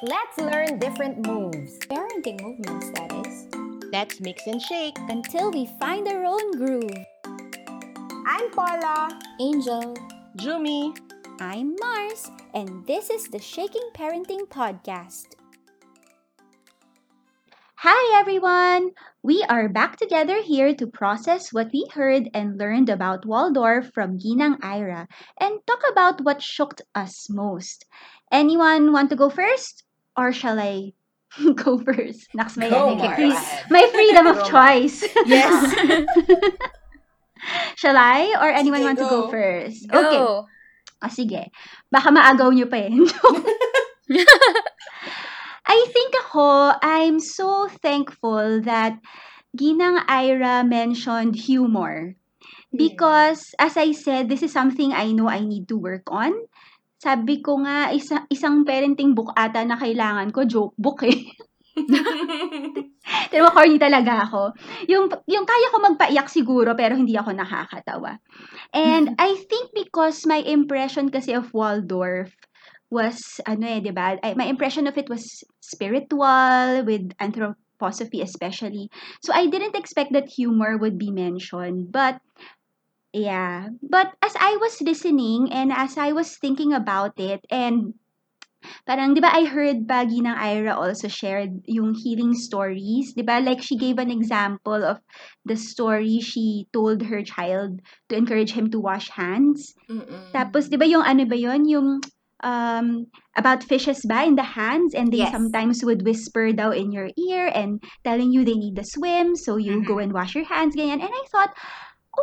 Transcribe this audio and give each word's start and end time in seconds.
Let's 0.00 0.38
learn 0.38 0.78
different 0.78 1.26
moves 1.26 1.76
Parenting 1.90 2.40
movements, 2.40 2.88
that 2.94 3.10
is. 3.26 3.48
Let's 3.90 4.20
mix 4.20 4.46
and 4.46 4.62
shake. 4.62 4.96
Until 5.08 5.50
we 5.50 5.66
find 5.80 6.06
our 6.06 6.24
own 6.24 6.52
groove. 6.52 7.04
I'm 8.24 8.48
Paula. 8.52 9.18
Angel. 9.40 9.96
Jumi. 10.36 10.96
I'm 11.40 11.74
Mars, 11.80 12.30
and 12.54 12.86
this 12.86 13.10
is 13.10 13.26
the 13.26 13.40
Shaking 13.40 13.90
Parenting 13.92 14.46
Podcast. 14.46 15.34
Hi 17.82 18.20
everyone! 18.20 18.92
We 19.24 19.42
are 19.48 19.68
back 19.68 19.96
together 19.96 20.40
here 20.40 20.74
to 20.76 20.86
process 20.86 21.52
what 21.52 21.70
we 21.72 21.86
heard 21.92 22.30
and 22.32 22.56
learned 22.56 22.88
about 22.88 23.26
Waldorf 23.26 23.90
from 23.92 24.18
Ginang 24.18 24.58
Ira 24.62 25.08
and 25.40 25.58
talk 25.66 25.82
about 25.90 26.20
what 26.20 26.40
shocked 26.40 26.82
us 26.94 27.26
most. 27.28 27.84
Anyone 28.30 28.92
want 28.92 29.10
to 29.10 29.16
go 29.16 29.28
first? 29.28 29.82
Or 30.18 30.34
shall 30.34 30.58
I 30.58 30.90
go 31.62 31.78
first? 31.78 32.26
Naks, 32.34 32.58
may, 32.58 32.66
Go, 32.66 32.98
Mars. 32.98 33.14
free- 33.14 33.38
may 33.70 33.86
freedom 33.94 34.26
of 34.26 34.42
Go, 34.42 34.50
choice. 34.50 35.06
Yes. 35.30 35.54
shall 37.78 37.94
I? 37.96 38.34
Or 38.34 38.50
anyone 38.50 38.82
Sige, 38.82 38.86
want 38.90 38.98
to 38.98 39.06
go 39.06 39.20
go. 39.22 39.30
first? 39.30 39.86
Okay. 39.86 40.18
Go. 40.18 40.50
Ah, 40.98 41.06
sige. 41.06 41.46
Baka 41.94 42.10
maagaw 42.10 42.50
nyo 42.50 42.66
pa 42.66 42.90
eh. 42.90 42.98
I 45.68 45.78
think 45.92 46.10
ako, 46.26 46.74
I'm 46.82 47.20
so 47.20 47.68
thankful 47.84 48.64
that 48.66 48.98
Ginang 49.54 50.00
Ira 50.08 50.64
mentioned 50.64 51.36
humor. 51.36 52.16
Because, 52.74 53.56
as 53.56 53.76
I 53.80 53.92
said, 53.96 54.28
this 54.28 54.42
is 54.44 54.52
something 54.52 54.92
I 54.92 55.12
know 55.12 55.24
I 55.28 55.40
need 55.40 55.68
to 55.72 55.76
work 55.80 56.04
on. 56.12 56.36
Sabi 56.98 57.38
ko 57.38 57.62
nga, 57.62 57.94
isa, 57.94 58.26
isang 58.26 58.66
parenting 58.66 59.14
book 59.14 59.30
ata 59.38 59.62
na 59.62 59.78
kailangan 59.78 60.34
ko, 60.34 60.42
joke 60.42 60.74
book 60.74 61.06
eh. 61.06 61.30
Pero 63.32 63.48
corny 63.54 63.78
talaga 63.78 64.26
ako. 64.26 64.52
Yung, 64.90 65.06
yung 65.30 65.46
kaya 65.46 65.70
ko 65.70 65.76
magpaiyak 65.78 66.28
siguro, 66.28 66.74
pero 66.74 66.98
hindi 66.98 67.14
ako 67.14 67.32
nakakatawa. 67.38 68.18
And 68.74 69.14
I 69.16 69.38
think 69.48 69.70
because 69.72 70.26
my 70.26 70.42
impression 70.42 71.08
kasi 71.08 71.32
of 71.38 71.54
Waldorf 71.54 72.34
was, 72.90 73.40
ano 73.46 73.64
eh, 73.64 73.80
di 73.80 73.92
ba? 73.94 74.18
I- 74.20 74.34
My 74.36 74.50
impression 74.50 74.90
of 74.90 74.98
it 74.98 75.08
was 75.08 75.44
spiritual, 75.62 76.82
with 76.84 77.14
anthroposophy 77.22 78.20
especially. 78.24 78.90
So 79.22 79.32
I 79.32 79.46
didn't 79.46 79.76
expect 79.78 80.12
that 80.12 80.28
humor 80.28 80.76
would 80.76 80.98
be 80.98 81.12
mentioned. 81.14 81.92
But, 81.92 82.18
yeah. 83.18 83.68
But 83.82 84.14
as 84.22 84.32
I 84.38 84.56
was 84.60 84.80
listening 84.80 85.50
and 85.50 85.72
as 85.72 85.98
I 85.98 86.12
was 86.12 86.36
thinking 86.38 86.72
about 86.72 87.18
it, 87.18 87.42
and 87.50 87.94
Parang, 88.86 89.14
di 89.14 89.22
ba, 89.22 89.30
I 89.30 89.46
heard 89.46 89.86
Bagi 89.86 90.18
ng 90.18 90.34
Ira 90.34 90.74
also 90.74 91.06
shared 91.06 91.62
yung 91.70 91.94
healing 91.94 92.34
stories. 92.34 93.14
Di 93.14 93.22
ba? 93.22 93.38
Like, 93.38 93.62
she 93.62 93.78
gave 93.78 94.02
an 94.02 94.10
example 94.10 94.82
of 94.82 94.98
the 95.46 95.54
story 95.54 96.18
she 96.18 96.66
told 96.74 97.06
her 97.06 97.22
child 97.22 97.80
to 98.10 98.18
encourage 98.18 98.52
him 98.52 98.66
to 98.74 98.82
wash 98.82 99.14
hands. 99.14 99.78
Mm-mm. 99.86 100.34
Tapos, 100.34 100.66
di 100.68 100.76
ba 100.76 100.90
yung 100.90 101.06
ano 101.06 101.22
ba 101.24 101.38
yun? 101.38 101.70
Yung 101.70 102.02
um, 102.42 103.06
about 103.36 103.62
fishes 103.62 104.02
ba 104.06 104.26
in 104.26 104.34
the 104.34 104.46
hands 104.58 104.94
and 104.94 105.12
they 105.12 105.22
Yes. 105.22 105.30
sometimes 105.30 105.84
would 105.84 106.02
whisper 106.02 106.52
daw 106.52 106.70
in 106.70 106.90
your 106.90 107.10
ear 107.14 107.50
and 107.54 107.82
telling 108.04 108.30
you 108.34 108.44
they 108.44 108.58
need 108.58 108.76
to 108.76 108.84
swim 108.86 109.34
so 109.34 109.56
you 109.56 109.82
go 109.86 109.98
and 109.98 110.12
wash 110.12 110.34
your 110.34 110.46
hands, 110.46 110.74
ganyan. 110.74 111.02
And 111.02 111.10
I 111.14 111.24
thought, 111.30 111.54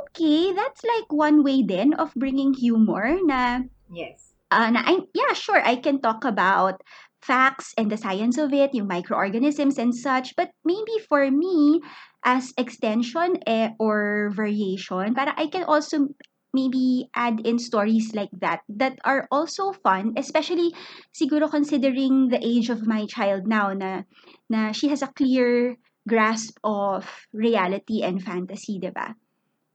okay, 0.01 0.53
that's 0.53 0.83
like 0.83 1.11
one 1.11 1.43
way 1.43 1.63
then 1.63 1.93
of 1.95 2.13
bringing 2.15 2.53
humor 2.53 3.17
na 3.23 3.63
Yes. 3.91 4.33
uh, 4.51 4.69
na 4.71 4.81
I, 4.85 4.99
yeah, 5.13 5.33
sure, 5.33 5.61
I 5.61 5.75
can 5.75 6.01
talk 6.01 6.25
about 6.25 6.81
facts 7.21 7.73
and 7.77 7.89
the 7.89 7.97
science 7.97 8.37
of 8.37 8.53
it, 8.53 8.73
yung 8.73 8.87
microorganisms 8.87 9.77
and 9.77 9.93
such, 9.95 10.35
but 10.35 10.51
maybe 10.63 11.01
for 11.09 11.29
me, 11.31 11.81
as 12.23 12.53
extension 12.57 13.37
eh, 13.47 13.73
or 13.79 14.31
variation, 14.33 15.13
para 15.13 15.33
I 15.37 15.47
can 15.47 15.63
also 15.65 16.09
maybe 16.53 17.09
add 17.13 17.43
in 17.43 17.59
stories 17.59 18.15
like 18.15 18.31
that 18.39 18.61
that 18.69 18.97
are 19.03 19.27
also 19.29 19.73
fun, 19.83 20.13
especially 20.15 20.71
siguro 21.11 21.51
considering 21.51 22.29
the 22.29 22.39
age 22.39 22.69
of 22.69 22.87
my 22.87 23.05
child 23.05 23.45
now 23.45 23.73
na, 23.73 24.07
na 24.49 24.71
she 24.71 24.87
has 24.87 25.01
a 25.01 25.11
clear 25.11 25.75
grasp 26.07 26.55
of 26.63 27.03
reality 27.33 28.01
and 28.05 28.23
fantasy, 28.23 28.79
di 28.79 28.89
ba? 28.93 29.17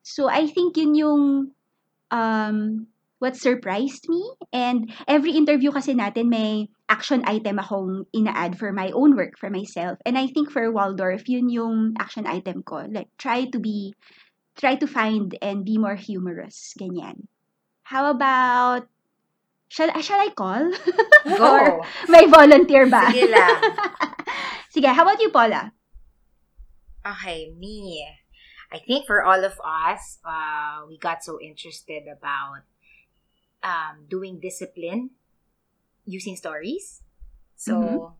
So 0.02 0.28
I 0.28 0.46
think 0.46 0.76
yun 0.76 0.94
yung 0.94 1.52
um, 2.10 2.86
what 3.20 3.36
surprised 3.36 4.08
me. 4.08 4.24
And 4.52 4.90
every 5.06 5.32
interview 5.36 5.70
kasi 5.70 5.94
natin 5.94 6.28
may 6.28 6.68
action 6.88 7.22
item 7.28 7.60
akong 7.60 8.08
ina-add 8.16 8.58
for 8.58 8.72
my 8.72 8.90
own 8.90 9.14
work, 9.14 9.38
for 9.38 9.48
myself. 9.52 10.00
And 10.04 10.18
I 10.18 10.26
think 10.26 10.50
for 10.50 10.72
Waldorf, 10.72 11.28
yun 11.28 11.48
yung 11.48 11.94
action 12.00 12.26
item 12.26 12.64
ko. 12.64 12.88
Like, 12.90 13.12
try 13.20 13.46
to 13.52 13.58
be, 13.60 13.94
try 14.56 14.74
to 14.74 14.88
find 14.88 15.36
and 15.40 15.64
be 15.64 15.78
more 15.78 15.94
humorous. 15.94 16.74
Ganyan. 16.80 17.28
How 17.84 18.10
about, 18.10 18.88
shall, 19.68 19.92
shall 20.00 20.18
I 20.18 20.32
call? 20.34 20.72
Or 21.36 21.84
Go. 21.84 21.84
may 22.08 22.24
volunteer 22.24 22.88
ba? 22.88 23.12
Sige 23.12 23.28
lang. 23.28 23.54
Sige, 24.72 24.88
how 24.88 25.04
about 25.04 25.20
you, 25.20 25.28
Paula? 25.28 25.76
Okay, 27.04 27.52
me. 27.52 28.00
I 28.70 28.78
think 28.78 29.06
for 29.06 29.22
all 29.22 29.42
of 29.44 29.58
us, 29.64 30.18
uh, 30.24 30.86
we 30.86 30.98
got 30.98 31.24
so 31.24 31.40
interested 31.40 32.06
about 32.06 32.62
um, 33.62 34.06
doing 34.08 34.38
discipline 34.40 35.10
using 36.06 36.36
stories. 36.36 37.02
So, 37.56 37.74
Mhm. 37.76 38.14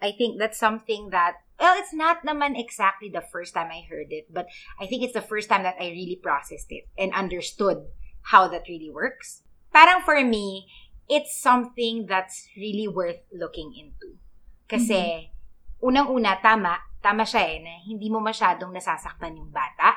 I 0.00 0.12
think 0.12 0.38
that's 0.38 0.58
something 0.58 1.10
that, 1.10 1.42
well, 1.58 1.74
it's 1.78 1.92
not 1.92 2.22
naman 2.22 2.54
exactly 2.58 3.08
the 3.08 3.24
first 3.24 3.54
time 3.54 3.72
I 3.72 3.82
heard 3.88 4.12
it, 4.12 4.28
but 4.30 4.46
I 4.78 4.86
think 4.86 5.02
it's 5.02 5.16
the 5.16 5.24
first 5.24 5.48
time 5.48 5.64
that 5.64 5.80
I 5.80 5.88
really 5.88 6.20
processed 6.20 6.70
it 6.70 6.88
and 6.96 7.12
understood 7.12 7.88
how 8.30 8.48
that 8.48 8.68
really 8.68 8.90
works. 8.90 9.42
Parang 9.72 10.04
for 10.04 10.20
me, 10.22 10.68
it's 11.08 11.34
something 11.34 12.06
that's 12.06 12.48
really 12.56 12.88
worth 12.88 13.24
looking 13.32 13.72
into. 13.72 14.18
Kasi, 14.68 15.32
unang-una, 15.80 16.40
tama, 16.42 16.78
tama 17.02 17.22
siya 17.22 17.42
eh, 17.46 17.58
na 17.62 17.72
hindi 17.82 18.08
mo 18.08 18.18
masyadong 18.20 18.72
nasasaktan 18.72 19.36
yung 19.36 19.50
bata. 19.50 19.94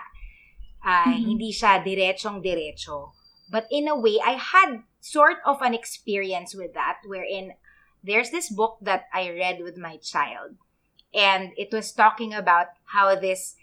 Ah, 0.80 1.12
Mhm. 1.12 1.36
Hindi 1.36 1.50
siya 1.52 1.84
diretsong-diretso. 1.84 3.12
But 3.52 3.66
in 3.72 3.88
a 3.90 3.98
way, 3.98 4.22
I 4.22 4.38
had 4.38 4.84
sort 5.02 5.42
of 5.44 5.60
an 5.62 5.74
experience 5.74 6.54
with 6.54 6.72
that 6.78 7.02
wherein 7.04 7.56
there's 8.04 8.30
this 8.32 8.48
book 8.48 8.78
that 8.82 9.10
I 9.12 9.28
read 9.32 9.60
with 9.60 9.76
my 9.76 9.98
child. 9.98 10.56
And 11.12 11.52
it 11.58 11.74
was 11.74 11.92
talking 11.92 12.32
about 12.32 12.78
how 12.94 13.12
this 13.18 13.58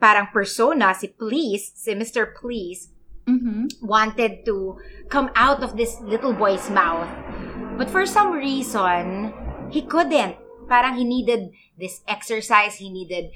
parang 0.00 0.32
persona, 0.32 0.94
si 0.96 1.08
Please, 1.12 1.70
si 1.76 1.94
Mr. 1.94 2.32
Please, 2.34 2.88
Mm-hmm. 3.22 3.86
wanted 3.86 4.42
to 4.50 4.74
come 5.06 5.30
out 5.38 5.62
of 5.62 5.78
this 5.78 5.94
little 6.02 6.34
boy's 6.34 6.66
mouth. 6.74 7.06
But 7.78 7.86
for 7.86 8.02
some 8.02 8.34
reason, 8.34 9.30
he 9.70 9.86
couldn't. 9.86 10.34
Parang 10.68 10.96
he 10.96 11.04
needed 11.04 11.50
this 11.78 12.02
exercise, 12.08 12.76
he 12.76 12.90
needed 12.90 13.30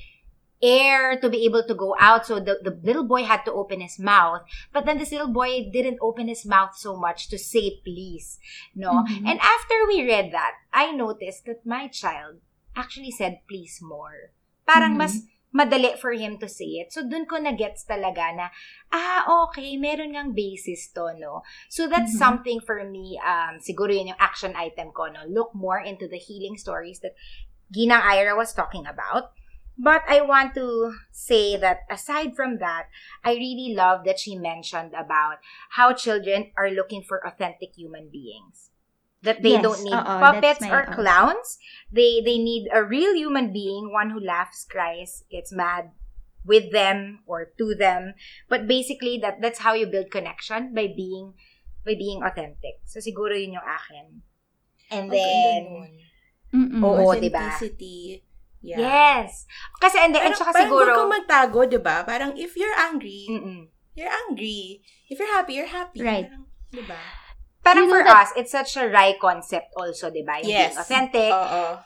air 0.62 1.20
to 1.20 1.28
be 1.28 1.44
able 1.44 1.62
to 1.69 1.75
go 1.75 1.94
out. 2.00 2.25
So 2.26 2.41
the, 2.41 2.59
the 2.64 2.72
little 2.82 3.04
boy 3.04 3.25
had 3.25 3.44
to 3.44 3.53
open 3.53 3.81
his 3.81 3.98
mouth. 3.98 4.41
But 4.72 4.87
then 4.87 4.98
this 4.98 5.12
little 5.12 5.28
boy 5.28 5.69
didn't 5.70 5.98
open 6.00 6.28
his 6.28 6.47
mouth 6.47 6.76
so 6.76 6.97
much 6.97 7.28
to 7.28 7.38
say 7.38 7.81
please. 7.84 8.38
No? 8.75 9.04
Mhm. 9.04 9.28
And 9.28 9.38
after 9.41 9.75
we 9.86 10.06
read 10.06 10.32
that, 10.32 10.53
I 10.72 10.92
noticed 10.92 11.44
that 11.47 11.66
my 11.66 11.88
child 11.88 12.41
actually 12.75 13.10
said 13.10 13.41
please 13.48 13.81
more. 13.82 14.32
Parang 14.66 14.94
Mhm. 14.94 14.98
mas 14.98 15.22
madali 15.56 15.96
for 15.96 16.12
him 16.12 16.36
to 16.36 16.48
say 16.48 16.84
it. 16.84 16.92
So, 16.92 17.00
dun 17.08 17.24
ko 17.24 17.40
na-gets 17.40 17.88
talaga 17.88 18.36
na, 18.36 18.46
ah, 18.92 19.24
okay, 19.48 19.80
meron 19.80 20.12
ngang 20.12 20.36
basis 20.36 20.92
to, 20.92 21.16
no? 21.16 21.40
So, 21.72 21.88
that's 21.88 22.12
Mhm. 22.12 22.20
something 22.20 22.60
for 22.60 22.84
me, 22.84 23.16
um, 23.24 23.56
siguro 23.64 23.88
yun 23.88 24.12
yung 24.12 24.20
action 24.20 24.52
item 24.52 24.92
ko, 24.92 25.08
no? 25.08 25.24
Look 25.24 25.56
more 25.56 25.80
into 25.80 26.04
the 26.04 26.20
healing 26.20 26.60
stories 26.60 27.00
that 27.00 27.16
Ginang 27.72 28.04
Ira 28.04 28.36
was 28.36 28.53
talking 28.53 28.84
about. 28.84 29.32
But 29.76 30.04
I 30.08 30.24
want 30.24 30.54
to 30.54 30.97
say 31.12 31.56
that 31.56 31.84
aside 31.91 32.32
from 32.32 32.59
that, 32.64 32.88
I 33.24 33.36
really 33.36 33.76
love 33.76 34.04
that 34.04 34.20
she 34.20 34.36
mentioned 34.36 34.97
about 34.97 35.44
how 35.76 35.92
children 35.92 36.52
are 36.56 36.72
looking 36.72 37.04
for 37.04 37.20
authentic 37.20 37.76
human 37.76 38.09
beings. 38.09 38.72
That 39.24 39.42
they 39.42 39.59
Yes, 39.59 39.65
don't 39.65 39.83
need 39.83 39.97
oo, 39.97 40.16
puppets 40.21 40.63
or 40.68 40.86
oo. 40.86 40.92
clowns. 40.92 41.59
They 41.91 42.21
they 42.22 42.39
need 42.39 42.68
a 42.71 42.84
real 42.84 43.16
human 43.16 43.51
being, 43.51 43.91
one 43.91 44.10
who 44.13 44.21
laughs, 44.21 44.68
cries, 44.68 45.24
gets 45.33 45.51
mad 45.51 45.91
with 46.47 46.71
them 46.71 47.27
or 47.27 47.51
to 47.59 47.74
them. 47.74 48.15
But 48.47 48.68
basically 48.71 49.18
that 49.24 49.42
that's 49.42 49.65
how 49.66 49.74
you 49.74 49.89
build 49.89 50.15
connection 50.15 50.71
by 50.77 50.92
being 50.92 51.34
by 51.83 51.98
being 51.98 52.22
authentic. 52.22 52.84
So 52.86 53.03
siguro 53.03 53.34
yun 53.34 53.59
yung 53.59 53.66
akin. 53.66 54.07
And 54.95 55.10
then. 55.10 55.62
Mm-mm. 56.54 56.78
Oo, 56.78 57.19
diba? 57.19 57.51
Authenticity. 57.51 58.22
Yeah. 58.62 58.78
Yes. 58.78 59.45
Kasi 59.83 59.98
and 59.98 60.15
then 60.15 60.30
and 60.30 60.34
Parang, 60.34 60.41
saka 60.41 60.51
parang 60.54 60.71
siguro 60.71 60.91
kang 60.95 61.10
magtago, 61.10 61.60
di 61.66 61.80
ba? 61.83 62.07
Parang 62.07 62.39
if 62.39 62.54
you're 62.54 62.74
angry, 62.78 63.27
Mm-mm. 63.27 63.71
you're 63.98 64.10
angry. 64.27 64.83
If 65.10 65.19
you're 65.19 65.34
happy, 65.34 65.59
you're 65.59 65.71
happy. 65.71 66.03
Right. 66.03 66.30
Parang, 66.30 66.47
di 66.71 66.83
ba? 66.86 67.25
Parang 67.66 67.84
You 67.84 67.91
know 67.91 67.98
for 67.98 68.03
that- 68.04 68.22
us, 68.22 68.30
it's 68.34 68.53
such 68.53 68.78
a 68.78 68.86
wry 68.86 69.18
concept 69.18 69.74
also, 69.74 70.07
di 70.09 70.22
ba? 70.22 70.39
Yung 70.39 70.47
Yes. 70.48 70.71
being 70.71 70.78
authentic. 70.78 71.33
Oo. 71.33 71.83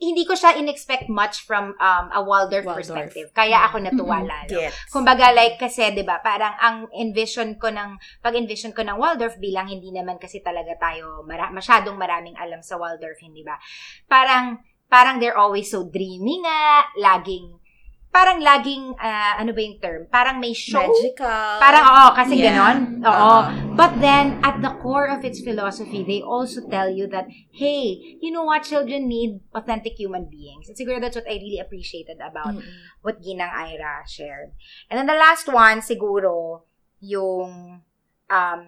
Hindi 0.00 0.24
ko 0.24 0.32
siya 0.32 0.56
in-expect 0.56 1.06
much 1.08 1.44
from 1.44 1.76
um, 1.76 2.06
a 2.10 2.18
Waldorf, 2.18 2.64
Waldorf. 2.64 2.80
perspective. 2.80 3.28
Kaya 3.30 3.68
ako 3.68 3.78
natuwa 3.78 4.18
Mhm. 4.18 4.26
lalo. 4.26 4.58
Gets. 4.58 4.88
Kumbaga, 4.88 5.28
like, 5.30 5.54
kasi, 5.54 5.92
di 5.92 6.00
ba, 6.00 6.18
parang 6.18 6.56
ang 6.56 6.76
envision 6.90 7.52
ko 7.54 7.68
ng, 7.68 7.94
pag-envision 8.18 8.72
ko 8.72 8.80
ng 8.80 8.96
Waldorf 8.96 9.36
bilang 9.38 9.68
hindi 9.68 9.92
naman 9.92 10.16
kasi 10.16 10.40
talaga 10.40 10.72
tayo 10.74 11.20
mara- 11.22 11.52
masyadong 11.52 11.94
maraming 11.94 12.32
alam 12.34 12.58
sa 12.60 12.74
Waldorf, 12.74 13.20
hindi 13.20 13.44
ba? 13.44 13.60
Parang, 14.06 14.56
parang 14.88 15.20
they're 15.20 15.36
always 15.36 15.68
so 15.68 15.84
dreamy 15.84 16.40
nga, 16.40 16.60
laging, 16.96 17.60
parang 18.08 18.40
laging, 18.40 18.96
ah, 18.96 19.36
ano 19.36 19.52
ba 19.52 19.60
yung 19.60 19.78
term? 19.78 20.08
Parang 20.08 20.40
may 20.40 20.50
show. 20.50 20.80
Magical. 20.80 21.60
Parang, 21.60 21.84
oo, 21.84 22.08
kasi 22.16 22.34
Yeah. 22.34 22.50
ganon. 22.50 22.78
Oo. 23.04 23.12
Oo. 23.12 23.38
But 23.80 23.96
then, 23.96 24.44
at 24.44 24.60
the 24.60 24.76
core 24.84 25.08
of 25.08 25.24
its 25.24 25.40
philosophy, 25.40 26.04
they 26.04 26.20
also 26.20 26.68
tell 26.68 26.92
you 26.92 27.08
that, 27.16 27.32
hey, 27.48 27.96
you 28.20 28.28
know 28.28 28.44
what? 28.44 28.68
Children 28.68 29.08
need 29.08 29.40
authentic 29.56 29.96
human 29.96 30.28
beings. 30.28 30.68
And 30.68 30.76
siguro 30.76 31.00
that's 31.00 31.16
what 31.16 31.24
I 31.24 31.40
really 31.40 31.64
appreciated 31.64 32.20
about 32.20 32.60
Mm-mm. 32.60 32.76
what 33.00 33.24
Ginang 33.24 33.48
Ira 33.48 34.04
shared. 34.04 34.52
And 34.92 35.00
then 35.00 35.08
the 35.08 35.16
last 35.16 35.48
one, 35.48 35.80
siguro, 35.80 36.68
yung, 37.00 37.80
um, 38.28 38.62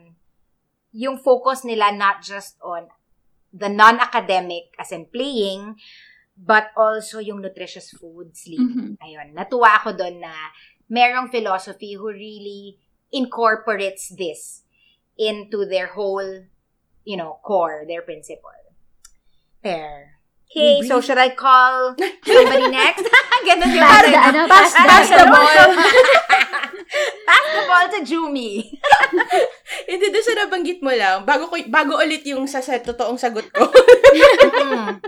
yung 0.96 1.20
focus 1.20 1.60
nila 1.68 1.92
not 1.92 2.24
just 2.24 2.56
on 2.64 2.88
the 3.52 3.68
non-academic, 3.68 4.72
as 4.80 4.96
in 4.96 5.12
playing, 5.12 5.76
but 6.40 6.72
also 6.72 7.20
yung 7.20 7.44
nutritious 7.44 7.92
food, 7.92 8.32
sleep. 8.32 8.64
Mhm. 8.64 8.96
Ayun, 8.96 9.36
natuwa 9.36 9.76
ako 9.76 9.92
doon 9.92 10.24
na 10.24 10.32
merong 10.88 11.28
philosophy 11.28 12.00
who 12.00 12.08
really 12.08 12.80
incorporates 13.12 14.08
this 14.16 14.64
into 15.18 15.66
their 15.66 15.88
whole, 15.88 16.44
you 17.04 17.16
know, 17.16 17.38
core, 17.42 17.84
their 17.86 18.02
principle. 18.02 18.50
There. 19.62 20.12
Okay, 20.52 20.84
so 20.84 21.00
should 21.00 21.16
I 21.16 21.32
call 21.32 21.96
somebody 22.28 22.68
next? 22.76 23.08
Ganun 23.48 23.72
yung 23.72 23.88
Pass 23.88 24.04
the, 24.04 24.20
ano, 24.20 24.40
pass 24.44 24.72
the, 24.76 24.84
pass 24.84 25.08
the 25.08 25.24
ball. 25.24 25.68
Pass 27.24 27.46
the 27.56 27.62
ball 27.64 27.86
to 27.88 28.00
Jumi. 28.04 28.68
Hindi, 29.88 30.06
doon 30.12 30.26
sa 30.28 30.44
nabanggit 30.44 30.84
mo 30.84 30.92
lang, 30.92 31.24
bago, 31.24 31.48
ko, 31.48 31.56
bago 31.72 31.96
ulit 31.96 32.20
yung 32.28 32.44
sa, 32.44 32.60
sa 32.60 32.76
totoong 32.84 33.16
sagot 33.16 33.48
ko. 33.48 33.64
Mm. 33.64 35.00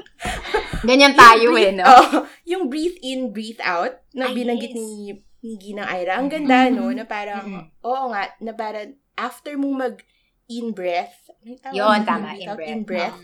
Ganyan 0.88 1.12
tayo 1.12 1.52
eh, 1.60 1.76
no? 1.76 1.84
Oh, 1.84 2.24
yung 2.48 2.72
breathe 2.72 2.96
in, 3.04 3.36
breathe 3.36 3.60
out, 3.60 4.00
na 4.16 4.32
Ay, 4.32 4.40
binanggit 4.40 4.72
yes. 4.72 4.80
ni, 4.80 5.20
ni 5.44 5.60
Ginang 5.60 5.92
Ira. 5.92 6.16
Ang 6.16 6.32
ganda, 6.32 6.72
no? 6.72 6.88
Na 6.88 7.04
parang, 7.04 7.44
Mm-mm. 7.44 7.64
oo 7.84 8.04
nga, 8.10 8.32
na 8.40 8.56
parang 8.56 8.96
after 9.14 9.60
mong 9.60 9.76
mag 9.76 9.96
in 10.48 10.72
breath, 10.72 11.28
may 11.44 11.60
tawag 11.60 11.76
Yun, 11.76 12.00
tama, 12.08 12.32
Breathe 12.32 12.40
in 12.40 12.48
out, 12.48 12.56
breath. 12.56 12.72
In 12.72 12.82
breath. 12.82 13.20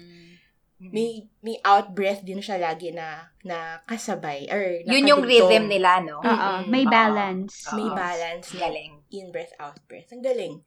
Mm. 0.80 0.90
May, 0.96 1.08
may 1.44 1.56
out 1.60 1.92
breath 1.92 2.24
din 2.24 2.40
siya 2.40 2.56
lagi 2.56 2.88
na, 2.92 3.28
na 3.44 3.84
kasabay. 3.84 4.48
Or 4.48 4.60
Yun 4.84 5.04
yung 5.04 5.20
nakadugtong. 5.24 5.28
rhythm 5.28 5.64
nila, 5.68 6.00
no? 6.00 6.20
Mm-mm. 6.24 6.68
may 6.72 6.84
balance. 6.88 7.68
May 7.72 7.88
Oo. 7.88 7.96
balance. 7.96 8.52
na 8.56 8.68
Galing. 8.68 8.92
in 9.12 9.28
breath, 9.28 9.52
out 9.60 9.76
breath. 9.84 10.08
Ang 10.08 10.24
galing. 10.24 10.64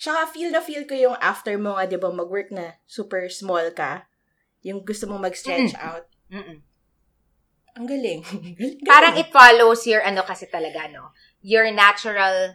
Tsaka 0.00 0.32
feel 0.32 0.48
na 0.48 0.64
feel 0.64 0.88
ko 0.88 0.96
yung 0.96 1.16
after 1.20 1.60
mo 1.60 1.76
nga, 1.76 1.84
di 1.84 2.00
ba, 2.00 2.08
mag-work 2.08 2.48
na 2.52 2.80
super 2.88 3.28
small 3.28 3.68
ka, 3.76 4.08
yung 4.64 4.80
gusto 4.80 5.04
mong 5.08 5.28
mag-stretch 5.28 5.76
out. 5.76 6.08
Mm-mm. 6.32 6.64
Ang 7.74 7.86
galing. 7.90 8.22
Galing. 8.60 8.86
Parang 8.86 9.18
it 9.18 9.34
follows 9.34 9.82
your, 9.86 9.98
ano 10.02 10.22
kasi 10.22 10.46
talaga, 10.46 10.86
no? 10.90 11.10
Your 11.42 11.66
natural 11.74 12.54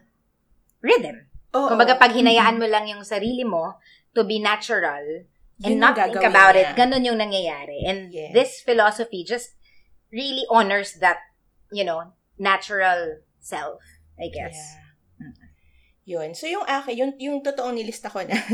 rhythm. 0.79 1.27
Oo. 1.51 1.75
Kumbaga, 1.75 1.99
pag 1.99 2.15
hinayaan 2.15 2.55
mo 2.55 2.65
lang 2.69 2.87
yung 2.87 3.03
sarili 3.03 3.43
mo 3.43 3.75
to 4.15 4.23
be 4.23 4.39
natural 4.39 5.27
and 5.59 5.75
Yun 5.75 5.83
not 5.83 5.99
think 5.99 6.15
about 6.23 6.55
niya. 6.55 6.71
it, 6.71 6.79
ganun 6.79 7.03
yung 7.03 7.19
nangyayari. 7.19 7.83
And 7.83 8.15
Yes. 8.15 8.31
this 8.31 8.51
philosophy 8.63 9.27
just 9.27 9.59
really 10.07 10.47
honors 10.47 10.95
that, 11.03 11.19
you 11.69 11.83
know, 11.83 12.15
natural 12.39 13.19
self, 13.43 13.83
I 14.15 14.31
guess. 14.31 14.55
Yeah. 14.55 14.87
Yun. 16.09 16.33
So, 16.33 16.49
yung 16.49 16.65
akin, 16.65 16.97
yung, 16.97 17.11
yung 17.21 17.37
totoong 17.45 17.77
nilista 17.77 18.09
ko 18.09 18.25
na. 18.25 18.33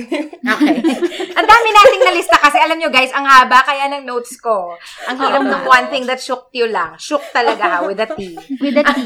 Okay. 0.46 0.78
ang 1.40 1.48
dami 1.48 1.68
nating 1.74 2.04
nalista 2.06 2.38
kasi 2.38 2.62
alam 2.62 2.78
nyo 2.78 2.94
guys, 2.94 3.10
ang 3.16 3.26
haba 3.26 3.66
kaya 3.66 3.90
ng 3.90 4.06
notes 4.06 4.38
ko. 4.38 4.78
Ang 5.10 5.18
hirap 5.18 5.42
ng 5.42 5.64
one 5.66 5.88
thing 5.90 6.06
that 6.06 6.22
shook 6.22 6.54
you 6.54 6.70
lang. 6.70 6.94
Shook 7.02 7.24
talaga 7.34 7.66
ha, 7.66 7.78
with 7.82 7.98
a 7.98 8.06
T. 8.06 8.38
With 8.62 8.78
a 8.78 8.86
T. 8.86 9.02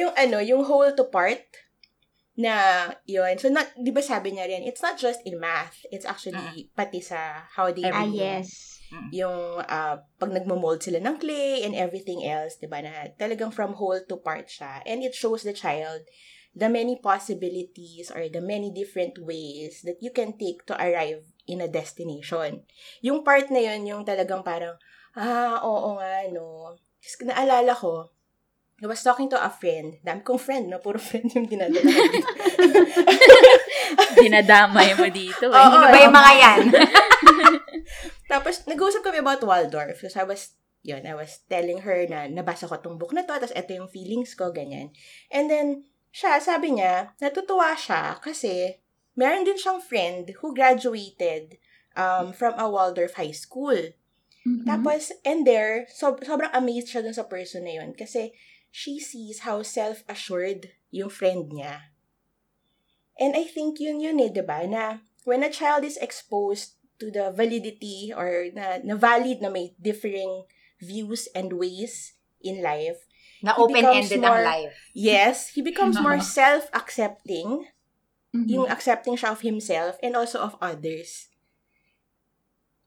yung 0.00 0.14
ano, 0.16 0.40
yung 0.40 0.64
whole 0.64 0.88
to 0.96 1.04
part 1.12 1.44
na 2.40 2.88
yun. 3.04 3.36
So, 3.36 3.52
not, 3.52 3.68
di 3.76 3.92
ba 3.92 4.00
sabi 4.00 4.32
niya 4.32 4.48
rin, 4.48 4.64
it's 4.64 4.80
not 4.80 4.96
just 4.96 5.20
in 5.28 5.36
math. 5.36 5.84
It's 5.92 6.08
actually 6.08 6.72
pati 6.72 7.04
sa 7.04 7.44
how 7.52 7.68
they 7.68 7.84
ah, 7.84 8.08
do 8.08 8.16
yes. 8.16 8.80
yung 9.12 9.60
ah, 9.68 10.00
pag 10.16 10.32
nagmo-mold 10.32 10.80
sila 10.80 10.96
ng 11.04 11.20
clay 11.20 11.60
and 11.60 11.76
everything 11.76 12.24
else, 12.24 12.56
'di 12.56 12.72
ba? 12.72 12.80
Na 12.80 13.12
talagang 13.20 13.52
from 13.52 13.76
whole 13.76 14.00
to 14.00 14.16
part 14.16 14.48
siya. 14.48 14.80
And 14.88 15.04
it 15.04 15.12
shows 15.12 15.44
the 15.44 15.52
child 15.52 16.08
the 16.54 16.68
many 16.68 16.98
possibilities 16.98 18.10
or 18.10 18.26
the 18.26 18.42
many 18.42 18.74
different 18.74 19.18
ways 19.22 19.82
that 19.86 20.02
you 20.02 20.10
can 20.10 20.34
take 20.34 20.66
to 20.66 20.74
arrive 20.74 21.22
in 21.46 21.62
a 21.62 21.70
destination. 21.70 22.66
Yung 23.02 23.22
part 23.22 23.50
na 23.50 23.62
yun, 23.62 23.86
yung 23.86 24.02
talagang 24.02 24.42
parang, 24.42 24.74
ah, 25.14 25.62
oo 25.62 25.98
nga, 25.98 26.26
no. 26.30 26.74
Kasi 27.00 27.26
naalala 27.26 27.74
ko, 27.74 28.10
I 28.80 28.88
was 28.88 29.04
talking 29.04 29.28
to 29.28 29.36
a 29.36 29.52
friend. 29.52 30.00
Dami 30.00 30.24
kong 30.24 30.40
friend, 30.40 30.64
no? 30.72 30.80
Puro 30.80 30.96
friend 30.96 31.28
yung 31.36 31.44
dinadala. 31.44 31.84
Dinadamay 34.16 34.96
mo 34.96 35.04
dito. 35.12 35.52
Eh. 35.52 35.52
Oo, 35.52 35.76
Ano 35.76 35.92
ba 35.92 36.00
yung 36.00 36.16
mga 36.16 36.32
yan? 36.40 36.60
Tapos, 38.32 38.64
nag-uusap 38.64 39.04
kami 39.04 39.20
about 39.20 39.44
Waldorf. 39.44 40.00
So, 40.00 40.16
I 40.16 40.24
was, 40.24 40.56
yun, 40.80 41.04
I 41.04 41.12
was 41.12 41.44
telling 41.52 41.84
her 41.84 42.08
na 42.08 42.24
nabasa 42.32 42.64
ko 42.64 42.80
tong 42.80 42.96
book 42.96 43.12
na 43.12 43.28
to, 43.28 43.36
tapos 43.36 43.52
ito 43.52 43.76
yung 43.76 43.92
feelings 43.92 44.32
ko, 44.32 44.48
ganyan. 44.48 44.96
And 45.28 45.52
then, 45.52 45.84
siya, 46.10 46.42
sabi 46.42 46.74
niya, 46.74 47.14
natutuwa 47.22 47.74
siya 47.78 48.18
kasi 48.18 48.78
meron 49.14 49.46
din 49.46 49.58
siyang 49.58 49.82
friend 49.82 50.34
who 50.42 50.54
graduated 50.54 51.58
um, 51.94 52.34
from 52.34 52.54
a 52.58 52.66
Waldorf 52.66 53.14
high 53.14 53.34
school. 53.34 53.94
Mhm. 54.46 54.64
Tapos, 54.64 55.12
and 55.22 55.46
there, 55.46 55.86
so, 55.92 56.16
sobrang 56.20 56.50
amazed 56.56 56.90
siya 56.90 57.04
dun 57.04 57.14
sa 57.14 57.28
person 57.28 57.66
na 57.66 57.82
yun 57.82 57.92
kasi 57.92 58.32
she 58.72 58.98
sees 58.98 59.44
how 59.44 59.60
self-assured 59.60 60.72
yung 60.94 61.10
friend 61.10 61.50
niya. 61.52 61.92
And 63.20 63.36
I 63.36 63.44
think 63.44 63.78
yun 63.78 64.00
yun 64.00 64.22
eh, 64.22 64.32
di 64.32 64.40
ba? 64.40 64.64
Na 64.64 65.04
when 65.28 65.44
a 65.44 65.52
child 65.52 65.84
is 65.84 66.00
exposed 66.00 66.80
to 67.02 67.12
the 67.12 67.28
validity 67.28 68.12
or 68.16 68.48
na, 68.56 68.80
na 68.80 68.96
valid 68.96 69.44
na 69.44 69.52
may 69.52 69.76
differing 69.76 70.48
views 70.80 71.28
and 71.36 71.52
ways 71.60 72.16
in 72.40 72.64
life, 72.64 73.04
Na 73.40 73.56
open-ended 73.56 74.20
ang 74.20 74.44
life. 74.44 74.76
yes, 74.92 75.52
he 75.52 75.60
becomes 75.60 75.96
more 75.96 76.20
self-accepting 76.20 77.64
Mhm. 78.30 78.46
yung 78.46 78.66
accepting 78.66 79.14
siya 79.14 79.32
of 79.32 79.40
himself 79.40 79.96
and 80.00 80.14
also 80.14 80.38
of 80.38 80.54
others. 80.60 81.32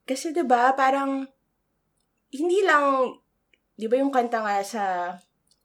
Kasi 0.04 0.30
'di 0.30 0.44
ba 0.44 0.72
parang 0.72 1.28
hindi 2.30 2.60
lang 2.62 3.16
'di 3.74 3.86
ba 3.86 3.96
yung 3.96 4.08
kanta 4.08 4.40
nga 4.40 4.60
sa 4.60 4.84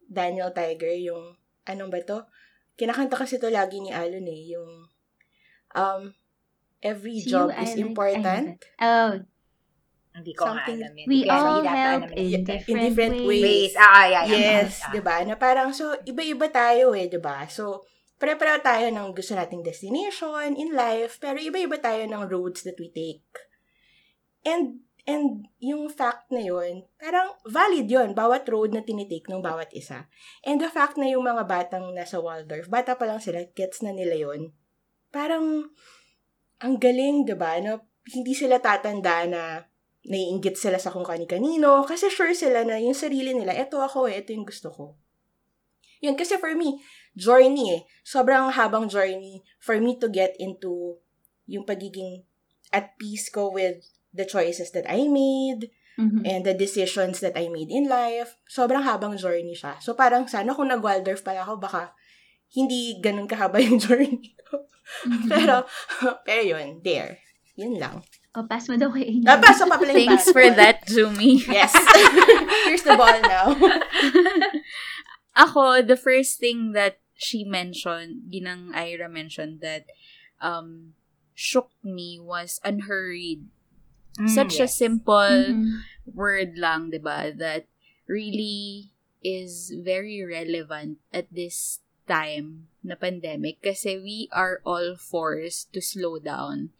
Daniel 0.04 0.52
Tiger 0.52 0.92
yung 0.96 1.38
anong 1.64 1.92
ba 1.92 2.00
to? 2.02 2.20
Kinakanta 2.76 3.16
kasi 3.16 3.38
to 3.38 3.48
lagi 3.48 3.78
ni 3.78 3.92
Alon 3.92 4.26
eh, 4.26 4.42
yung 4.52 4.72
um 5.76 6.02
every 6.80 7.20
See 7.20 7.30
job 7.30 7.52
you, 7.52 7.60
is 7.60 7.72
like- 7.72 7.84
important. 7.84 8.48
Oh, 8.80 9.22
Hindi 10.10 10.34
ko 10.34 10.44
nga 10.44 10.66
Something- 10.66 10.82
alam 10.82 10.94
yun. 10.96 11.08
we 11.08 11.18
Kaya 11.22 11.32
all 11.32 11.62
help 11.64 12.04
in 12.12 12.28
yun. 12.28 12.44
different, 12.44 12.82
different 12.92 13.18
ways. 13.24 13.44
ways. 13.46 13.74
Ah, 13.76 14.06
yeah, 14.06 14.24
yeah. 14.26 14.42
Yes, 14.60 14.82
Ah. 14.82 14.92
'di 14.92 15.02
ba? 15.02 15.16
Na 15.24 15.36
parang 15.36 15.70
so 15.70 15.94
iba-iba 16.04 16.50
tayo 16.50 16.92
eh, 16.92 17.06
'di 17.06 17.20
ba? 17.20 17.46
So 17.48 17.86
pare-pareho 18.20 18.60
tayo 18.60 18.84
ng 18.90 19.16
gusto 19.16 19.32
nating 19.32 19.64
destination 19.64 20.52
in 20.54 20.76
life, 20.76 21.18
pero 21.18 21.40
iba-iba 21.40 21.80
tayo 21.80 22.04
ng 22.04 22.28
roads 22.28 22.68
that 22.68 22.76
we 22.76 22.92
take. 22.92 23.24
And 24.44 24.84
and 25.06 25.48
yung 25.58 25.88
fact 25.88 26.30
na 26.30 26.44
yun, 26.44 26.86
parang 26.96 27.34
valid 27.44 27.88
yun, 27.88 28.12
bawat 28.12 28.46
road 28.46 28.76
na 28.76 28.84
tinitake 28.84 29.26
ng 29.26 29.40
bawat 29.40 29.72
isa. 29.72 30.06
And 30.44 30.60
the 30.60 30.68
fact 30.68 31.00
na 31.00 31.08
yung 31.08 31.24
mga 31.24 31.48
batang 31.48 31.96
nasa 31.96 32.20
Waldorf, 32.20 32.68
bata 32.68 32.94
pa 32.94 33.08
lang 33.08 33.18
sila, 33.18 33.42
gets 33.54 33.82
na 33.82 33.90
nila 33.90 34.20
yun. 34.20 34.52
Parang, 35.10 35.72
ang 36.60 36.76
galing, 36.78 37.24
'di 37.24 37.34
ba? 37.34 37.56
Na 37.58 37.80
hindi 38.10 38.34
sila 38.34 38.60
tatanda 38.60 39.24
na 39.26 39.64
naiinggit 40.08 40.56
sila 40.56 40.80
sa 40.80 40.92
kung 40.92 41.04
kani-kanino 41.04 41.84
kasi 41.84 42.08
sure 42.08 42.32
sila 42.32 42.64
na 42.64 42.80
yung 42.80 42.96
sarili 42.96 43.36
nila, 43.36 43.52
eto 43.52 43.84
ako 43.84 44.08
eh, 44.08 44.24
eto 44.24 44.32
yung 44.32 44.48
gusto 44.48 44.72
ko. 44.72 44.86
Yun, 46.00 46.16
kasi 46.16 46.40
for 46.40 46.56
me, 46.56 46.80
journey 47.12 47.76
eh. 47.76 47.82
Sobrang 48.08 48.48
habang 48.56 48.88
journey 48.88 49.44
for 49.60 49.76
me 49.84 50.00
to 50.00 50.08
get 50.08 50.32
into 50.40 50.96
yung 51.44 51.68
pagiging 51.68 52.24
at 52.72 52.96
peace 52.96 53.28
ko 53.28 53.52
with 53.52 53.84
the 54.16 54.24
choices 54.24 54.72
that 54.72 54.88
I 54.88 55.12
made 55.12 55.74
Mhm. 56.00 56.24
and 56.24 56.42
the 56.48 56.56
decisions 56.56 57.20
that 57.20 57.36
I 57.36 57.52
made 57.52 57.68
in 57.68 57.92
life. 57.92 58.40
Sobrang 58.48 58.88
habang 58.88 59.20
journey 59.20 59.52
siya. 59.52 59.76
So 59.84 60.00
parang 60.00 60.32
sana 60.32 60.56
kung 60.56 60.72
nag-Waldorf 60.72 61.20
pala 61.28 61.44
ako, 61.44 61.60
baka 61.60 61.92
hindi 62.56 62.96
ganun 63.04 63.28
kahaba 63.28 63.60
yung 63.66 63.76
journey 63.76 64.32
ko. 64.48 64.64
pero, 65.28 65.68
pero 66.26 66.42
yun, 66.42 66.80
there. 66.80 67.20
Yun 67.60 67.76
lang. 67.76 68.00
Pass 68.48 68.70
mo 68.70 68.78
daw 68.78 68.92
kay 68.94 69.18
Angel. 69.18 69.28
Ah, 69.28 69.42
paso 69.42 69.66
pa 69.66 69.76
pala 69.76 69.92
yung 69.92 70.08
Thanks 70.14 70.30
for 70.30 70.40
basketball. 70.40 70.60
that, 70.62 70.78
Jumi. 70.86 71.42
Yes. 71.48 71.74
Here's 72.70 72.86
the 72.86 72.96
ball 72.96 73.18
now. 73.26 73.56
Ako, 75.36 75.82
the 75.86 75.98
first 75.98 76.40
thing 76.40 76.74
that 76.74 77.00
she 77.16 77.44
mentioned, 77.44 78.28
ginang 78.32 78.76
Ira 78.76 79.08
mentioned 79.10 79.62
that 79.62 79.86
um 80.42 80.96
shook 81.36 81.72
me 81.84 82.20
was 82.20 82.60
unhurried. 82.64 83.48
Mm, 84.20 84.30
Such 84.30 84.60
a 84.60 84.68
yes. 84.68 84.76
simple 84.76 85.56
Mhm. 85.56 85.84
word 86.12 86.58
lang, 86.60 86.92
'di 86.92 87.00
ba, 87.00 87.32
that 87.32 87.68
really 88.08 88.92
is 89.24 89.72
very 89.76 90.24
relevant 90.24 91.00
at 91.16 91.28
this 91.32 91.80
time 92.10 92.68
na 92.82 92.96
pandemic 92.96 93.62
kasi 93.62 94.00
we 94.00 94.26
are 94.34 94.60
all 94.66 94.96
forced 94.98 95.72
to 95.76 95.80
slow 95.84 96.18
down. 96.18 96.72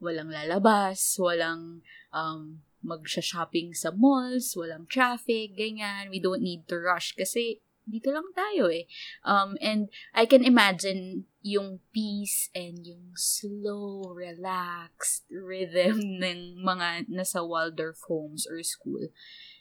Walang 0.00 0.32
lalabas, 0.32 1.20
walang 1.20 1.84
um, 2.10 2.64
magsha-shopping 2.80 3.76
sa 3.76 3.92
malls, 3.92 4.56
walang 4.56 4.88
traffic, 4.88 5.52
ganyan. 5.54 6.08
We 6.08 6.18
don't 6.18 6.40
need 6.40 6.64
to 6.72 6.80
rush 6.80 7.12
kasi 7.12 7.60
dito 7.84 8.08
lang 8.14 8.32
tayo 8.32 8.70
eh. 8.72 8.88
Um, 9.26 9.60
and 9.60 9.92
I 10.16 10.24
can 10.24 10.46
imagine 10.46 11.28
yung 11.44 11.80
peace 11.92 12.48
and 12.56 12.84
yung 12.86 13.12
slow, 13.16 14.12
relaxed 14.12 15.28
rhythm 15.28 16.00
ng 16.22 16.60
mga 16.60 17.12
nasa 17.12 17.44
Waldorf 17.44 18.00
homes 18.08 18.48
or 18.48 18.62
school 18.64 19.12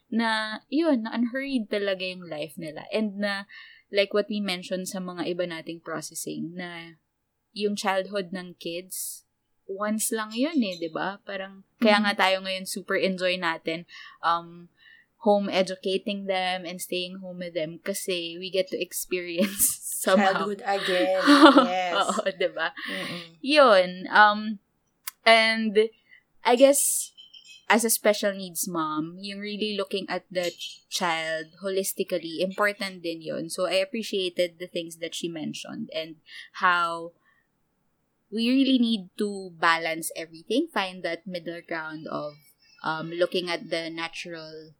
na 0.10 0.60
yun, 0.74 1.06
na 1.06 1.14
unhurried 1.14 1.70
talaga 1.70 2.02
yung 2.02 2.26
life 2.26 2.58
nila. 2.58 2.90
And 2.90 3.22
na, 3.22 3.46
like 3.94 4.12
what 4.14 4.26
we 4.28 4.42
mentioned 4.42 4.90
sa 4.90 4.98
mga 4.98 5.30
iba 5.30 5.46
nating 5.46 5.86
processing, 5.86 6.58
na 6.58 6.98
yung 7.54 7.78
childhood 7.78 8.34
ng 8.34 8.58
kids, 8.58 9.29
once 9.70 10.10
lang 10.10 10.34
yun 10.34 10.58
eh, 10.58 10.76
'di 10.82 10.90
ba 10.90 11.22
Parang, 11.22 11.62
kaya 11.78 12.02
nga 12.02 12.18
tayo 12.18 12.42
ngayon 12.42 12.66
super 12.66 12.98
enjoy 12.98 13.38
natin 13.38 13.86
um, 14.26 14.68
home 15.22 15.46
educating 15.52 16.26
them 16.26 16.66
and 16.66 16.82
staying 16.82 17.22
home 17.22 17.40
with 17.40 17.54
them 17.54 17.78
kasi 17.86 18.36
we 18.42 18.50
get 18.50 18.66
to 18.74 18.80
experience 18.80 19.78
somehow. 20.04 20.34
Childhood 20.34 20.62
again. 20.66 21.22
Yes. 21.70 21.94
Oo, 21.94 22.26
'di 22.34 22.50
ba 22.50 22.74
yun. 23.46 24.10
Um, 24.10 24.58
and 25.26 25.90
I 26.42 26.54
guess 26.58 27.12
as 27.70 27.86
a 27.86 27.94
special 27.94 28.34
needs 28.34 28.66
mom, 28.68 29.22
yung 29.22 29.40
really 29.40 29.78
looking 29.78 30.10
at 30.10 30.26
the 30.34 30.50
child 30.90 31.54
holistically, 31.62 32.42
important 32.42 33.06
din 33.06 33.22
yun. 33.22 33.50
So 33.50 33.70
I 33.70 33.86
appreciated 33.86 34.58
the 34.58 34.66
things 34.66 34.98
that 34.98 35.14
she 35.14 35.30
mentioned 35.30 35.94
and 35.94 36.18
how 36.66 37.14
we 38.32 38.50
really 38.50 38.78
need 38.78 39.10
to 39.18 39.52
balance 39.58 40.12
everything, 40.16 40.68
find 40.72 41.04
that 41.04 41.26
middle 41.26 41.62
ground 41.66 42.08
of 42.08 42.34
um, 42.84 43.12
looking 43.12 43.50
at 43.50 43.70
the 43.70 43.90
natural 43.90 44.74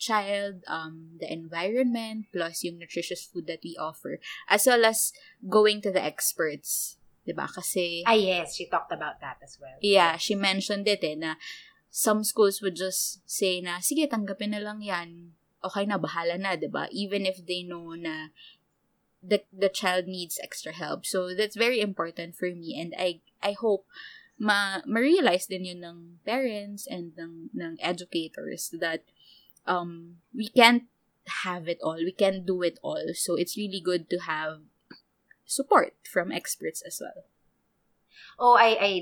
child, 0.00 0.64
um, 0.66 1.20
the 1.20 1.30
environment, 1.30 2.26
plus 2.32 2.64
yung 2.64 2.78
nutritious 2.80 3.22
food 3.24 3.46
that 3.46 3.60
we 3.62 3.76
offer, 3.76 4.18
as 4.48 4.66
well 4.66 4.84
as 4.84 5.12
going 5.48 5.80
to 5.84 5.92
the 5.92 6.02
experts. 6.02 6.96
'di 7.28 7.36
ba? 7.36 7.44
Kasi, 7.46 8.02
Ah, 8.08 8.16
yes. 8.16 8.56
She 8.56 8.64
talked 8.66 8.90
about 8.90 9.20
that 9.20 9.36
as 9.44 9.60
well. 9.60 9.76
yeah, 9.84 10.16
she 10.16 10.32
mentioned 10.32 10.88
it 10.88 11.04
eh, 11.04 11.14
na 11.14 11.36
some 11.92 12.24
schools 12.24 12.64
would 12.64 12.74
just 12.80 13.20
say 13.28 13.60
na, 13.60 13.78
sige, 13.84 14.08
tanggapin 14.08 14.56
na 14.56 14.64
lang 14.64 14.80
yan. 14.80 15.36
Okay 15.60 15.84
na, 15.84 16.00
bahala 16.00 16.40
na, 16.40 16.56
'di 16.56 16.72
ba? 16.72 16.88
Even 16.88 17.28
if 17.28 17.36
they 17.44 17.60
know 17.60 17.92
na 17.92 18.32
the, 19.22 19.42
the 19.52 19.68
child 19.68 20.06
needs 20.06 20.40
extra 20.42 20.72
help. 20.72 21.06
So, 21.06 21.34
that's 21.34 21.56
very 21.56 21.80
important 21.80 22.36
for 22.36 22.46
me. 22.46 22.76
And 22.80 22.94
I, 22.98 23.20
I 23.42 23.52
hope 23.52 23.86
ma, 24.38 24.80
ma-realize 24.86 25.46
din 25.46 25.64
yun 25.64 25.84
ng 25.84 26.18
parents 26.24 26.86
and 26.86 27.12
ng, 27.18 27.50
ng 27.54 27.76
educators 27.80 28.72
that 28.80 29.04
um, 29.66 30.16
we 30.34 30.48
can't 30.48 30.84
have 31.44 31.68
it 31.68 31.78
all. 31.82 31.96
We 31.96 32.12
can't 32.12 32.46
do 32.46 32.62
it 32.62 32.78
all. 32.82 33.12
So, 33.14 33.36
it's 33.36 33.56
really 33.56 33.80
good 33.80 34.08
to 34.10 34.18
have 34.24 34.60
support 35.44 35.94
from 36.06 36.32
experts 36.32 36.82
as 36.86 37.02
well. 37.02 37.26
Oh, 38.38 38.56
I, 38.56 38.78
I, 38.80 38.92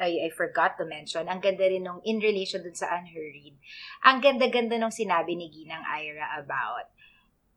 I, 0.00 0.10
I 0.26 0.30
forgot 0.34 0.78
to 0.78 0.84
mention, 0.86 1.28
ang 1.28 1.40
ganda 1.40 1.68
rin 1.68 1.84
nung, 1.84 2.00
in 2.04 2.18
relation 2.18 2.62
dun 2.62 2.74
sa 2.74 2.90
unhurried, 2.90 3.54
ang 4.02 4.18
ganda-ganda 4.22 4.78
nung 4.78 4.94
sinabi 4.94 5.36
ni 5.36 5.50
Ginang 5.52 5.84
Ira 5.86 6.42
about, 6.42 6.90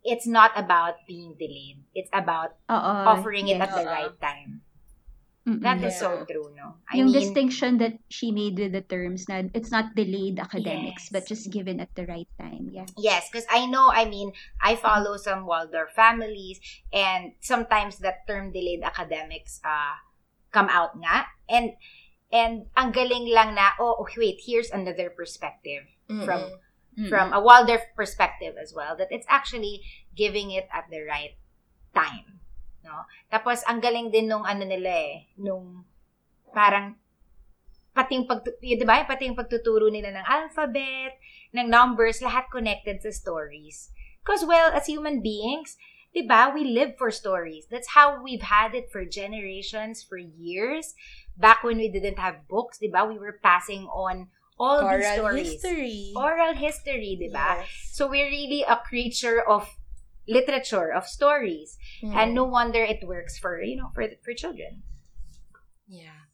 it's 0.08 0.26
not 0.26 0.56
about 0.56 1.04
being 1.04 1.36
delayed. 1.36 1.84
It's 1.92 2.10
about 2.16 2.56
Oo. 2.72 2.94
offering 3.12 3.52
it 3.52 3.60
yes. 3.60 3.68
at 3.68 3.76
the 3.76 3.84
Oo. 3.84 3.92
right 3.92 4.16
time. 4.24 4.64
Mm-mm. 5.48 5.64
That 5.64 5.80
is 5.80 5.96
Yeah. 5.96 6.00
so 6.00 6.10
true, 6.28 6.52
no? 6.56 6.76
I 6.92 7.00
yung 7.00 7.12
mean, 7.12 7.20
distinction 7.24 7.80
that 7.80 8.00
she 8.12 8.36
made 8.36 8.60
with 8.60 8.76
the 8.76 8.84
terms 8.84 9.32
na 9.32 9.48
it's 9.56 9.72
not 9.72 9.96
delayed 9.96 10.44
academics 10.44 11.08
Yes. 11.08 11.12
but 11.12 11.24
just 11.24 11.48
given 11.52 11.80
at 11.80 11.92
the 11.96 12.04
right 12.04 12.28
time. 12.36 12.68
Yeah. 12.68 12.88
Yes, 13.00 13.32
because 13.32 13.48
I 13.48 13.64
know, 13.68 13.88
I 13.88 14.08
mean, 14.12 14.36
I 14.60 14.76
follow 14.76 15.16
some 15.16 15.48
Waldorf 15.48 15.96
families 15.96 16.60
and 16.92 17.32
sometimes 17.40 18.00
that 18.04 18.28
term 18.28 18.52
delayed 18.52 18.84
academics 18.84 19.64
uh, 19.64 19.96
come 20.52 20.68
out 20.68 21.00
nga. 21.00 21.32
And 21.48 21.80
and 22.28 22.68
ang 22.76 22.92
galing 22.92 23.32
lang 23.32 23.56
na, 23.56 23.72
oh, 23.80 24.04
wait, 24.20 24.44
here's 24.44 24.68
another 24.68 25.08
perspective 25.16 25.88
from 26.28 26.60
Mm-mm. 26.98 27.10
from 27.10 27.30
a 27.32 27.40
Waldorf 27.40 27.86
perspective 27.96 28.58
as 28.58 28.74
well 28.74 28.98
that 28.98 29.14
it's 29.14 29.30
actually 29.30 29.86
giving 30.18 30.50
it 30.50 30.68
at 30.74 30.90
the 30.90 31.06
right 31.06 31.38
time. 31.94 32.42
No? 32.82 33.06
Tapos 33.30 33.62
ang 33.70 33.78
galing 33.80 34.10
din 34.10 34.26
nung 34.26 34.44
ano 34.44 34.66
nila 34.66 34.90
eh, 34.90 35.30
nung 35.38 35.86
parang 36.50 36.98
pati 37.98 38.18
yung 38.18 38.30
pag, 38.30 38.46
di 38.62 38.78
ba? 38.86 39.02
Pati 39.10 39.26
yung 39.26 39.38
pagtuturo 39.38 39.90
nila 39.90 40.14
ng 40.14 40.26
alphabet, 40.26 41.18
ng 41.54 41.66
numbers, 41.66 42.22
lahat 42.22 42.46
connected 42.54 43.02
sa 43.02 43.10
stories. 43.10 43.90
Because, 44.22 44.46
well, 44.46 44.70
as 44.70 44.86
human 44.86 45.26
beings, 45.26 45.82
di 46.14 46.22
ba, 46.22 46.54
we 46.54 46.62
live 46.62 46.94
for 46.94 47.10
stories. 47.10 47.66
That's 47.66 47.98
how 47.98 48.22
we've 48.22 48.46
had 48.46 48.78
it 48.78 48.94
for 48.94 49.02
generations, 49.02 50.06
for 50.06 50.22
years. 50.22 50.94
Back 51.34 51.66
when 51.66 51.82
we 51.82 51.90
didn't 51.90 52.22
have 52.22 52.46
books, 52.46 52.78
di 52.78 52.90
ba, 52.90 53.02
we 53.02 53.18
were 53.18 53.42
passing 53.42 53.90
on 53.90 54.30
all 54.60 54.82
these 54.82 55.06
Oral 55.06 55.18
stories. 55.18 55.48
history. 55.54 56.14
Oral 56.16 56.54
history, 56.54 57.18
di 57.18 57.30
ba? 57.30 57.62
Yes. 57.62 57.70
So 57.94 58.10
we're 58.10 58.30
really 58.30 58.66
a 58.66 58.78
creature 58.82 59.42
of 59.42 59.70
literature, 60.28 60.92
of 60.92 61.08
stories. 61.08 61.78
Mm. 62.04 62.14
And 62.14 62.30
no 62.36 62.44
wonder 62.46 62.84
it 62.84 63.06
works 63.08 63.38
for, 63.38 63.62
you 63.62 63.78
know, 63.78 63.94
for 63.94 64.06
for 64.26 64.34
children. 64.34 64.84
Yeah. 65.88 66.28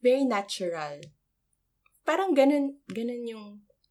Very 0.00 0.24
natural. 0.24 1.04
Parang 2.08 2.32
ganun, 2.32 2.80
ganun 2.88 3.28
yung 3.28 3.46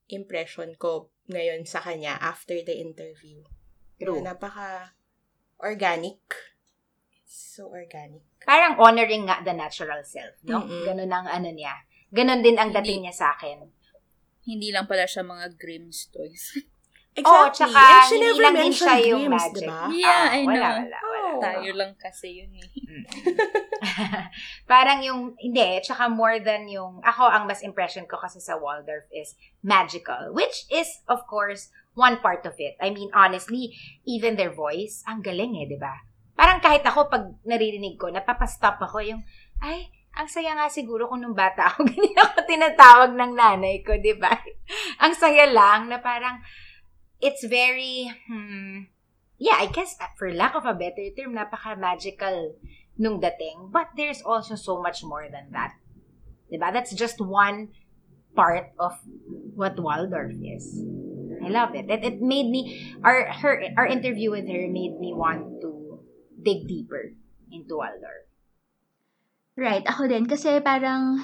impression 0.09 0.73
ko 0.81 1.13
ngayon 1.29 1.69
sa 1.69 1.79
kanya 1.79 2.17
after 2.17 2.57
the 2.65 2.73
interview. 2.73 3.45
True. 4.01 4.17
Na 4.25 4.33
napaka 4.33 4.97
organic. 5.61 6.17
So 7.29 7.69
organic. 7.69 8.25
Parang 8.41 8.81
honoring 8.81 9.29
nga 9.29 9.45
the 9.45 9.53
natural 9.53 10.01
self, 10.01 10.33
no? 10.41 10.65
Mm-mm. 10.65 10.89
Ganun 10.89 11.13
ang 11.13 11.29
ano 11.29 11.53
niya. 11.53 11.85
Ganun 12.09 12.41
din 12.41 12.57
ang 12.57 12.69
dating 12.73 13.03
niya 13.03 13.15
sa 13.15 13.27
akin. 13.33 13.65
Hindi 14.43 14.69
lang 14.69 14.85
pala 14.85 15.05
siya 15.05 15.21
mga 15.21 15.55
Grimm's 15.55 16.09
toys. 16.09 16.53
Exactly. 17.09 17.25
Oh, 17.25 17.49
tsaka 17.51 17.75
And 17.75 17.99
she 18.05 18.15
hindi 18.15 18.23
never 18.23 18.39
lang 18.39 18.53
din 18.53 18.61
mentioned 18.69 18.79
siya 18.79 18.95
yung 19.03 19.21
dreams, 19.25 19.33
magic. 19.35 19.53
diba? 19.59 19.79
Yeah, 19.91 20.07
Ah, 20.07 20.27
I 20.29 20.39
wala, 20.45 20.55
know. 20.55 20.75
Wala, 20.77 20.85
wala, 20.85 20.97
Oh. 21.29 21.37
Tayo 21.37 21.69
lang 21.73 21.91
kasi 21.95 22.27
yun 22.41 22.49
eh. 22.53 22.67
Parang 24.65 24.99
yung, 25.01 25.33
hindi, 25.37 25.79
tsaka 25.81 26.07
more 26.07 26.39
than 26.39 26.65
yung, 26.69 27.01
ako 27.01 27.25
ang 27.25 27.43
mas 27.45 27.61
impression 27.61 28.05
ko 28.05 28.17
kasi 28.17 28.39
sa 28.39 28.57
Waldorf 28.57 29.05
is 29.11 29.33
magical, 29.61 30.31
which 30.33 30.65
is, 30.69 31.01
of 31.05 31.25
course, 31.25 31.69
one 31.93 32.17
part 32.17 32.45
of 32.45 32.53
it. 32.57 32.73
I 32.79 32.89
mean, 32.89 33.09
honestly, 33.11 33.73
even 34.05 34.35
their 34.35 34.53
voice, 34.53 35.01
ang 35.05 35.21
galing 35.21 35.53
eh, 35.59 35.65
di 35.67 35.77
ba? 35.77 35.93
Parang 36.33 36.59
kahit 36.59 36.81
ako, 36.81 37.11
pag 37.11 37.23
naririnig 37.43 37.99
ko, 37.99 38.07
napapastop 38.09 38.79
ako 38.79 39.03
yung, 39.03 39.21
ay, 39.59 39.91
ang 40.15 40.27
saya 40.27 40.57
nga 40.57 40.67
siguro 40.67 41.05
kung 41.05 41.21
nung 41.21 41.37
bata 41.37 41.69
ako, 41.73 41.85
ganyan 41.89 42.19
ako 42.25 42.37
tinatawag 42.45 43.11
ng 43.13 43.31
nanay 43.35 43.81
ko, 43.85 43.97
di 43.97 44.13
ba? 44.17 44.33
ang 45.03 45.13
saya 45.13 45.49
lang 45.49 45.89
na 45.89 46.01
parang, 46.01 46.41
it's 47.21 47.45
very, 47.45 48.09
hmm, 48.27 48.89
yeah, 49.37 49.57
I 49.59 49.67
guess, 49.69 49.95
uh, 49.99 50.11
for 50.17 50.31
lack 50.33 50.55
of 50.55 50.65
a 50.65 50.73
better 50.73 51.07
term, 51.15 51.35
napaka-magical 51.35 52.55
nung 52.99 53.19
dating. 53.19 53.71
But 53.71 53.95
there's 53.95 54.21
also 54.21 54.55
so 54.55 54.81
much 54.81 55.03
more 55.03 55.27
than 55.31 55.51
that. 55.55 55.79
Diba? 56.51 56.73
That's 56.73 56.91
just 56.93 57.21
one 57.21 57.69
part 58.35 58.71
of 58.79 58.93
what 59.55 59.79
Waldorf 59.79 60.33
is. 60.43 60.83
I 61.39 61.47
love 61.47 61.73
it. 61.75 61.89
It, 61.89 62.03
it 62.03 62.21
made 62.21 62.49
me, 62.49 62.95
our, 63.03 63.31
her, 63.31 63.63
our 63.77 63.87
interview 63.87 64.31
with 64.31 64.47
her 64.47 64.67
made 64.67 64.99
me 64.99 65.13
want 65.15 65.61
to 65.61 66.03
dig 66.43 66.67
deeper 66.67 67.13
into 67.51 67.77
Waldorf. 67.77 68.28
Right. 69.59 69.83
Ako 69.83 70.07
din. 70.07 70.23
Kasi 70.23 70.63
parang, 70.63 71.19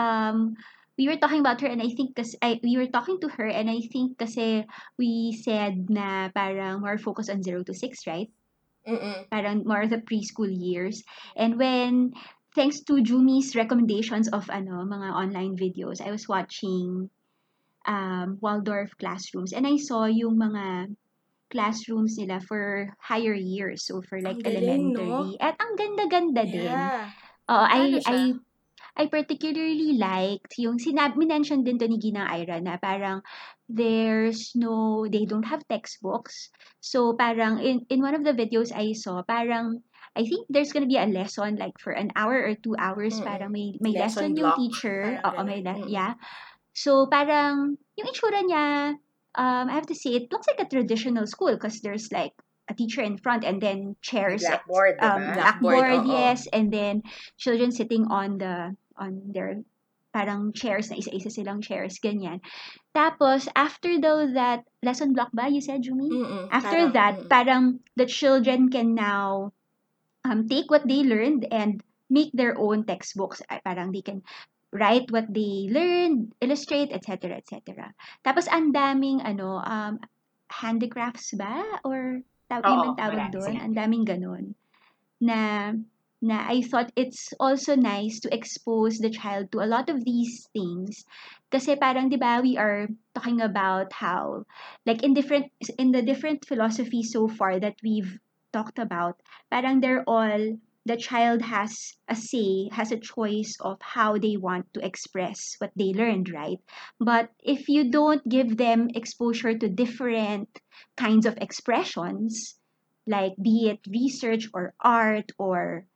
um, 0.00 0.56
we 0.96 1.12
were 1.12 1.20
talking 1.20 1.44
about 1.44 1.60
her 1.60 1.68
and 1.68 1.84
I 1.84 1.92
think 1.92 2.16
kasi, 2.16 2.40
I, 2.40 2.56
we 2.64 2.80
were 2.80 2.88
talking 2.88 3.20
to 3.20 3.28
her 3.36 3.44
and 3.44 3.68
I 3.68 3.84
think 3.92 4.16
kasi 4.16 4.64
we 4.96 5.36
said 5.36 5.92
na 5.92 6.32
parang 6.32 6.80
more 6.80 6.96
focus 6.96 7.28
on 7.28 7.44
0 7.44 7.68
to 7.68 7.76
6, 7.76 8.08
right? 8.08 8.32
Mm-mm. 8.86 9.26
parang 9.34 9.66
more 9.66 9.90
the 9.90 9.98
preschool 9.98 10.48
years. 10.48 11.02
And 11.34 11.58
when, 11.58 12.14
thanks 12.54 12.80
to 12.86 13.02
Jumi's 13.02 13.58
recommendations 13.58 14.30
of 14.30 14.48
ano, 14.48 14.86
mga 14.86 15.10
online 15.10 15.58
videos, 15.58 16.00
I 16.00 16.14
was 16.14 16.30
watching 16.30 17.10
um, 17.84 18.38
Waldorf 18.40 18.96
classrooms 18.96 19.52
and 19.52 19.66
I 19.66 19.76
saw 19.76 20.06
yung 20.06 20.38
mga 20.38 20.94
classrooms 21.50 22.14
nila 22.18 22.38
for 22.40 22.94
higher 23.02 23.34
years. 23.34 23.84
So 23.84 24.02
for 24.06 24.22
like 24.22 24.38
Ang 24.38 24.54
galing, 24.54 24.92
no? 24.94 25.02
elementary. 25.02 25.34
At 25.42 25.54
ang 25.58 25.72
ganda-ganda 25.74 26.42
din. 26.46 26.70
Oo, 27.46 27.64
I, 27.66 27.78
Paano 27.78 27.98
siya? 28.02 28.10
I, 28.10 28.22
I 28.96 29.04
particularly 29.12 30.00
liked 30.00 30.56
yung 30.56 30.80
sinab 30.80 31.14
mention 31.20 31.62
din 31.62 31.76
to 31.78 31.86
ni 31.86 32.00
Ginang 32.00 32.32
Ira 32.32 32.58
na 32.64 32.80
parang 32.80 33.20
there's 33.68 34.56
no, 34.56 35.04
they 35.06 35.28
don't 35.28 35.44
have 35.46 35.62
textbooks. 35.68 36.48
So 36.80 37.12
parang 37.12 37.60
in, 37.60 37.84
in 37.92 38.00
one 38.00 38.16
of 38.16 38.24
the 38.24 38.32
videos 38.32 38.72
I 38.72 38.96
saw, 38.96 39.20
parang 39.22 39.84
I 40.16 40.24
think 40.24 40.48
there's 40.48 40.72
gonna 40.72 40.88
be 40.88 40.96
a 40.96 41.04
lesson 41.04 41.60
like 41.60 41.76
for 41.76 41.92
an 41.92 42.08
hour 42.16 42.40
or 42.40 42.56
two 42.56 42.72
hours, 42.78 43.20
Mm-mm. 43.20 43.28
parang 43.28 43.52
may, 43.52 43.76
may 43.84 43.92
Lesson 43.92 44.32
lesson 44.32 44.40
yung 44.40 44.48
block, 44.48 44.58
teacher. 44.58 45.20
parang 45.20 45.24
Oo, 45.28 45.40
may 45.44 45.60
ganun. 45.60 45.66
le- 45.66 45.80
Mm-mm. 45.84 45.92
yeah. 45.92 46.12
So 46.72 47.04
parang 47.06 47.76
yung 48.00 48.08
itsura 48.08 48.40
niya, 48.48 48.96
um, 49.36 49.64
I 49.68 49.74
have 49.76 49.86
to 49.92 49.96
say, 49.96 50.16
it 50.16 50.32
looks 50.32 50.48
like 50.48 50.64
a 50.64 50.68
traditional 50.72 51.28
school 51.28 51.52
because 51.52 51.84
there's 51.84 52.08
like 52.10 52.32
a 52.68 52.74
teacher 52.74 53.02
in 53.02 53.18
front 53.18 53.44
and 53.44 53.62
then 53.62 53.96
chairs 54.02 54.42
Blackboard, 54.42 54.98
um, 55.00 55.20
diba? 55.22 55.34
Blackboard, 55.34 55.78
blackboard, 55.78 56.06
yes, 56.10 56.46
and 56.52 56.72
then 56.72 57.02
children 57.38 57.70
sitting 57.70 58.06
on 58.10 58.38
the 58.38 58.74
on 58.96 59.22
their 59.30 59.62
parang 60.16 60.56
chairs 60.56 60.88
na 60.88 60.96
isa-isa 60.96 61.28
silang 61.28 61.60
chairs 61.60 62.00
ganyan. 62.00 62.40
Tapos 62.96 63.52
after 63.52 64.00
though 64.00 64.24
that 64.32 64.64
lesson 64.80 65.12
block 65.12 65.28
ba 65.36 65.52
you 65.52 65.60
said 65.60 65.84
Jumi? 65.84 66.08
Mm-mm. 66.08 66.48
After 66.48 66.88
Parang, 66.88 66.96
that, 66.96 67.14
mm-mm. 67.20 67.28
parang 67.28 67.62
the 68.00 68.08
children 68.08 68.72
can 68.72 68.96
now 68.96 69.52
um, 70.24 70.48
take 70.48 70.72
what 70.72 70.88
they 70.88 71.04
learned 71.04 71.44
and 71.52 71.84
make 72.08 72.32
their 72.32 72.56
own 72.56 72.88
textbooks. 72.88 73.44
Parang 73.60 73.92
they 73.92 74.00
can 74.00 74.24
write 74.72 75.12
what 75.12 75.28
they 75.28 75.68
learned, 75.68 76.32
illustrate, 76.40 76.96
etc., 76.96 77.36
etc. 77.36 77.92
Tapos 78.24 78.48
ang 78.48 78.72
daming 78.72 79.20
ano 79.20 79.60
um 79.60 80.00
handicrafts 80.48 81.36
ba 81.36 81.60
or 81.84 82.24
taw 82.46 82.60
Oo, 82.62 82.94
ang 82.94 82.98
tawag 82.98 83.30
doon? 83.34 83.54
Ang 83.58 83.74
daming 83.74 84.04
ganun. 84.06 84.44
Na 85.18 85.72
na 86.22 86.48
I 86.48 86.64
thought 86.64 86.92
it's 86.96 87.34
also 87.38 87.76
nice 87.76 88.20
to 88.24 88.32
expose 88.32 88.98
the 88.98 89.12
child 89.12 89.52
to 89.52 89.60
a 89.60 89.68
lot 89.68 89.92
of 89.92 90.00
these 90.04 90.48
things 90.56 91.04
kasi 91.52 91.76
parang 91.76 92.08
'di 92.08 92.16
ba 92.16 92.40
we 92.40 92.56
are 92.56 92.88
talking 93.12 93.44
about 93.44 93.92
how 93.92 94.48
like 94.88 95.04
in 95.04 95.12
different 95.12 95.52
in 95.76 95.92
the 95.92 96.00
different 96.00 96.48
philosophies 96.48 97.12
so 97.12 97.28
far 97.28 97.60
that 97.60 97.76
we've 97.84 98.16
talked 98.48 98.80
about 98.80 99.20
parang 99.52 99.84
they're 99.84 100.08
all 100.08 100.56
the 100.86 100.96
child 100.96 101.42
has 101.42 101.94
a 102.08 102.16
say 102.16 102.70
has 102.72 102.92
a 102.92 102.98
choice 103.00 103.56
of 103.60 103.82
how 103.82 104.16
they 104.16 104.36
want 104.38 104.72
to 104.72 104.84
express 104.86 105.56
what 105.58 105.72
they 105.76 105.92
learned 105.92 106.30
right? 106.30 106.58
But 107.00 107.30
if 107.42 107.68
you 107.68 107.90
don't 107.90 108.26
give 108.28 108.56
them 108.56 108.88
exposure 108.94 109.58
to 109.58 109.68
different 109.68 110.48
kinds 110.96 111.26
of 111.26 111.36
expressions 111.38 112.56
like 113.06 113.34
be 113.42 113.68
it 113.68 113.80
research 113.90 114.48
or 114.54 114.74
art 114.80 115.32
or 115.38 115.86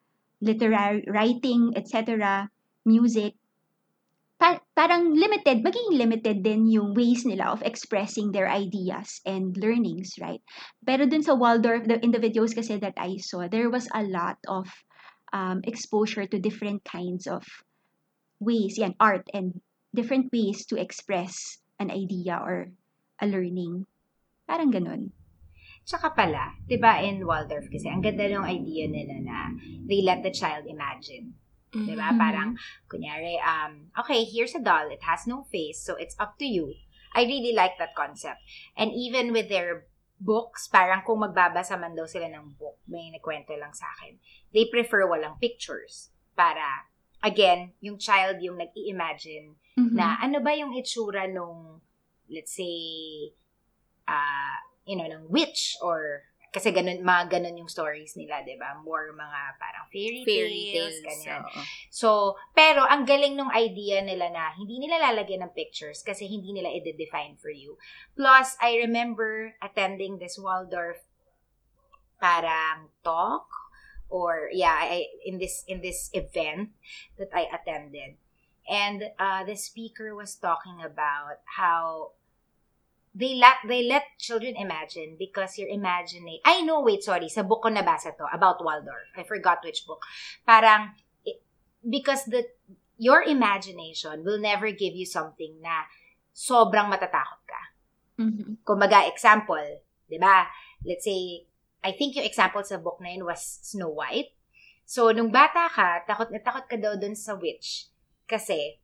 literary 0.41 1.05
writing 1.09 1.73
etc 1.77 2.51
music 2.85 3.35
pa- 4.41 4.65
parang 4.73 5.13
limited, 5.13 5.61
magiging 5.61 6.01
limited 6.01 6.41
din 6.41 6.65
yung 6.65 6.97
ways 6.97 7.29
nila 7.29 7.53
of 7.53 7.61
expressing 7.61 8.33
their 8.33 8.49
ideas 8.49 9.21
and 9.29 9.53
learnings, 9.61 10.17
right? 10.17 10.41
Pero 10.81 11.05
dun 11.05 11.21
sa 11.21 11.37
Waldorf, 11.37 11.85
the, 11.85 12.01
in 12.01 12.11
the 12.11 12.19
videos 12.19 12.57
kasi 12.57 12.81
that 12.81 12.97
I 12.97 13.21
saw, 13.21 13.47
there 13.47 13.69
was 13.69 13.87
a 13.93 14.01
lot 14.01 14.41
of 14.49 14.65
um, 15.37 15.61
exposure 15.69 16.25
to 16.25 16.41
different 16.41 16.83
kinds 16.89 17.29
of 17.29 17.45
ways, 18.41 18.81
yan, 18.81 18.97
art 18.97 19.29
and 19.37 19.61
different 19.93 20.33
ways 20.33 20.65
to 20.73 20.81
express 20.81 21.61
an 21.77 21.93
idea 21.93 22.41
or 22.41 22.73
a 23.21 23.29
learning. 23.29 23.85
Parang 24.49 24.73
ganun. 24.73 25.13
Tsaka 25.85 26.13
pala, 26.17 26.57
'di 26.65 26.77
ba 26.81 27.03
in 27.05 27.25
Waldorf 27.25 27.69
kasi 27.69 27.89
ang 27.89 28.05
ganda 28.05 28.29
ng 28.29 28.47
idea 28.47 28.87
nila 28.89 29.17
na 29.21 29.39
they 29.89 30.01
let 30.05 30.25
the 30.25 30.33
child 30.33 30.65
imagine. 30.69 31.35
'Di 31.71 31.95
ba? 31.95 32.11
Mhm. 32.11 32.19
Parang 32.19 32.51
kunyari 32.91 33.39
um 33.39 33.95
okay, 33.95 34.27
here's 34.27 34.55
a 34.59 34.63
doll, 34.63 34.91
it 34.91 35.03
has 35.07 35.27
no 35.27 35.47
face, 35.49 35.79
so 35.79 35.95
it's 35.95 36.19
up 36.19 36.35
to 36.39 36.47
you. 36.47 36.75
I 37.15 37.27
really 37.27 37.55
like 37.55 37.75
that 37.79 37.95
concept. 37.99 38.39
And 38.79 38.95
even 38.95 39.35
with 39.35 39.51
their 39.51 39.87
books, 40.21 40.69
parang 40.71 41.03
kung 41.03 41.23
magbabasa 41.23 41.75
man 41.75 41.99
daw 41.99 42.07
sila 42.07 42.31
ng 42.31 42.55
book, 42.55 42.79
may 42.87 43.11
nagkwento 43.11 43.55
lang 43.59 43.75
sa 43.75 43.87
akin. 43.99 44.19
They 44.55 44.71
prefer 44.71 45.07
walang 45.07 45.39
pictures 45.43 46.11
para 46.39 46.87
again, 47.21 47.75
yung 47.85 47.99
child 47.99 48.41
yung 48.41 48.57
nag-i-imagine 48.57 49.59
Mhm. 49.77 49.95
na 49.95 50.17
ano 50.23 50.41
ba 50.41 50.57
yung 50.57 50.73
itsura 50.73 51.27
nung 51.29 51.83
let's 52.31 52.55
say 52.55 52.75
uh, 54.07 54.57
you 54.87 54.97
know 54.97 55.07
ng 55.07 55.29
witch 55.31 55.77
or 55.83 56.30
kasi 56.51 56.75
ganun 56.75 56.99
mga 57.07 57.39
ganun 57.39 57.63
yung 57.63 57.71
stories 57.71 58.19
nila 58.19 58.43
'di 58.43 58.59
ba 58.59 58.75
more 58.83 59.15
mga 59.15 59.41
parang 59.63 59.87
fairy, 59.87 60.27
Fairy 60.27 60.75
tales, 60.75 60.99
tales. 60.99 61.07
ganyan 61.07 61.43
oo. 61.47 61.63
so 61.95 62.09
pero 62.51 62.83
ang 62.83 63.07
galing 63.07 63.39
nung 63.39 63.55
idea 63.55 64.03
nila 64.03 64.27
na 64.35 64.51
hindi 64.59 64.83
nila 64.83 64.99
lalagyan 64.99 65.47
ng 65.47 65.55
pictures 65.55 66.03
kasi 66.03 66.27
hindi 66.27 66.51
nila 66.51 66.75
i-define 66.75 67.39
for 67.39 67.55
you 67.55 67.79
plus 68.19 68.59
I 68.59 68.83
remember 68.83 69.55
attending 69.63 70.19
this 70.19 70.35
Waldorf 70.43 70.99
parang 72.19 72.91
talk 73.07 73.47
or 74.11 74.51
yeah 74.51 74.75
I, 74.75 75.07
in 75.23 75.39
this 75.39 75.63
in 75.71 75.79
this 75.81 76.11
event 76.11 76.75
that 77.15 77.31
I 77.31 77.47
attended 77.47 78.19
and 78.67 79.15
uh, 79.23 79.47
the 79.47 79.55
speaker 79.55 80.19
was 80.19 80.35
talking 80.35 80.83
about 80.83 81.47
how 81.47 82.19
they 83.15 83.35
let 83.35 83.59
they 83.67 83.83
let 83.87 84.07
children 84.19 84.55
imagine 84.55 85.17
because 85.19 85.59
you're 85.59 85.71
imagining 85.71 86.39
I 86.47 86.63
know 86.63 86.81
wait 86.81 87.03
sorry 87.03 87.29
sa 87.29 87.43
book 87.43 87.67
ko 87.67 87.69
nabasa 87.71 88.15
to 88.15 88.27
about 88.31 88.63
Waldorf. 88.63 89.11
I 89.19 89.27
forgot 89.27 89.63
which 89.67 89.83
book. 89.87 90.07
Parang 90.47 90.95
it- 91.27 91.43
because 91.83 92.25
the 92.31 92.47
your 93.01 93.23
imagination 93.25 94.23
will 94.23 94.39
never 94.39 94.71
give 94.71 94.95
you 94.95 95.09
something 95.09 95.59
na 95.59 95.89
sobrang 96.31 96.87
matatakot 96.87 97.43
ka. 97.47 97.63
Mhm. 98.21 98.63
kumbaga 98.63 99.09
example 99.11 99.83
'di 100.07 100.19
ba? 100.19 100.47
Let's 100.83 101.07
say 101.07 101.47
I 101.81 101.97
think 101.97 102.15
yung 102.19 102.29
example 102.29 102.61
sa 102.63 102.77
book 102.77 103.01
na 103.01 103.15
yun 103.15 103.25
was 103.25 103.41
Snow 103.65 103.95
White. 103.95 104.37
So 104.85 105.15
nung 105.15 105.33
bata 105.33 105.71
ka 105.71 106.05
takot 106.05 106.29
na 106.35 106.43
takot 106.43 106.67
ka 106.69 106.77
daw 106.77 106.99
dun 106.99 107.15
sa 107.17 107.39
witch. 107.39 107.89
Kasi 108.29 108.80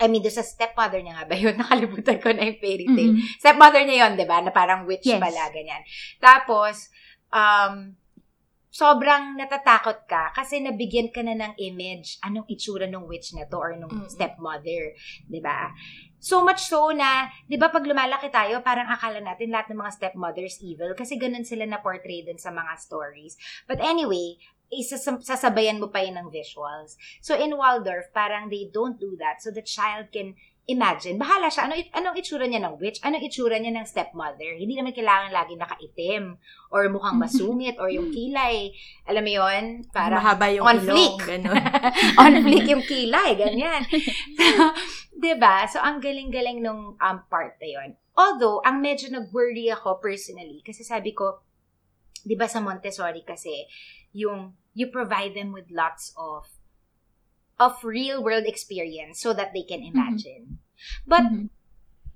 I 0.00 0.08
mean, 0.08 0.24
doon 0.24 0.32
sa 0.32 0.42
stepmother 0.42 1.04
niya 1.04 1.20
nga 1.20 1.28
ba 1.28 1.36
yun? 1.36 1.54
Nakalimutan 1.60 2.16
ko 2.18 2.32
na 2.32 2.48
yung 2.48 2.56
fairy 2.58 2.88
tale. 2.88 3.12
Mhm. 3.14 3.36
Stepmother 3.36 3.82
niya 3.84 4.08
yun, 4.08 4.12
di 4.16 4.24
ba? 4.24 4.40
Na 4.40 4.48
parang 4.48 4.88
witch 4.88 5.04
Yes. 5.04 5.20
pala, 5.20 5.52
ganyan. 5.52 5.84
Tapos, 6.16 6.88
um, 7.28 7.92
sobrang 8.70 9.34
natatakot 9.34 10.06
ka 10.06 10.30
kasi 10.30 10.62
nabigyan 10.62 11.10
ka 11.10 11.26
na 11.26 11.34
ng 11.34 11.58
image 11.58 12.22
anong 12.22 12.46
itsura 12.46 12.86
ng 12.86 13.02
witch 13.02 13.34
na 13.34 13.42
to 13.44 13.58
or 13.58 13.74
nung 13.74 13.90
Mm. 13.90 14.06
stepmother, 14.06 14.94
di 15.26 15.42
ba? 15.42 15.74
So 16.22 16.46
much 16.46 16.70
so 16.70 16.94
na, 16.94 17.26
di 17.44 17.58
ba 17.58 17.66
pag 17.66 17.82
lumalaki 17.82 18.30
tayo, 18.30 18.62
parang 18.62 18.86
akala 18.86 19.18
natin 19.18 19.50
lahat 19.50 19.74
ng 19.74 19.80
mga 19.82 19.92
stepmothers 19.98 20.62
evil 20.62 20.94
kasi 20.94 21.18
ganun 21.18 21.42
sila 21.42 21.66
na 21.66 21.82
portray 21.82 22.22
dun 22.22 22.38
sa 22.38 22.54
mga 22.54 22.78
stories. 22.78 23.34
But 23.66 23.82
anyway, 23.82 24.38
isasam- 24.70 25.22
sasabayan 25.22 25.82
mo 25.82 25.90
pa 25.90 26.00
yun 26.00 26.16
ng 26.16 26.30
visuals. 26.30 26.94
So 27.20 27.34
in 27.34 27.58
Waldorf, 27.58 28.14
parang 28.14 28.48
they 28.48 28.70
don't 28.70 28.96
do 28.96 29.18
that 29.18 29.42
so 29.42 29.50
the 29.50 29.62
child 29.66 30.14
can 30.14 30.38
imagine. 30.70 31.18
Bahala 31.18 31.50
siya. 31.50 31.66
Ano, 31.66 31.74
anong 31.74 32.16
itsura 32.22 32.46
niya 32.46 32.62
ng 32.62 32.78
witch? 32.78 33.02
Anong 33.02 33.26
itsura 33.26 33.58
niya 33.58 33.74
ng 33.74 33.86
stepmother? 33.86 34.54
Hindi 34.54 34.78
naman 34.78 34.94
kailangan 34.94 35.34
lagi 35.34 35.58
nakaitim 35.58 36.38
or 36.70 36.86
mukhang 36.86 37.18
masungit 37.26 37.74
or 37.82 37.90
yung 37.90 38.14
kilay. 38.14 38.70
Alam 39.10 39.26
mo 39.26 39.32
yun? 39.42 39.64
Parang 39.90 40.22
Mahaba 40.22 40.46
yung 40.54 40.64
on 40.64 40.78
ilong, 40.78 41.18
ganun. 41.18 41.64
on 42.22 42.34
fleek 42.46 42.66
yung 42.70 42.84
kilay, 42.86 43.34
ganyan. 43.34 43.82
So, 44.40 44.72
'di 45.20 45.36
ba? 45.36 45.68
So 45.68 45.82
ang 45.82 46.00
galing-galing 46.00 46.64
nung 46.64 46.96
um, 46.96 47.16
part 47.28 47.60
na 47.60 47.68
'yon. 47.68 47.88
Although 48.16 48.64
ang 48.64 48.80
medyo 48.80 49.12
nag-worry 49.12 49.68
ako 49.68 50.00
personally 50.00 50.64
kasi 50.64 50.80
sabi 50.80 51.12
ko 51.12 51.44
'di 52.24 52.36
ba 52.36 52.48
sa 52.48 52.60
Montessori 52.60 53.24
kasi 53.24 53.66
yung 54.12 54.56
you 54.74 54.90
provide 54.90 55.34
them 55.34 55.50
with 55.50 55.66
lots 55.70 56.14
of 56.14 56.46
of 57.60 57.76
real 57.84 58.24
world 58.24 58.48
experience 58.48 59.20
so 59.20 59.36
that 59.36 59.52
they 59.52 59.62
can 59.62 59.84
imagine. 59.84 60.64
But 61.04 61.28
Mhm. 61.28 61.52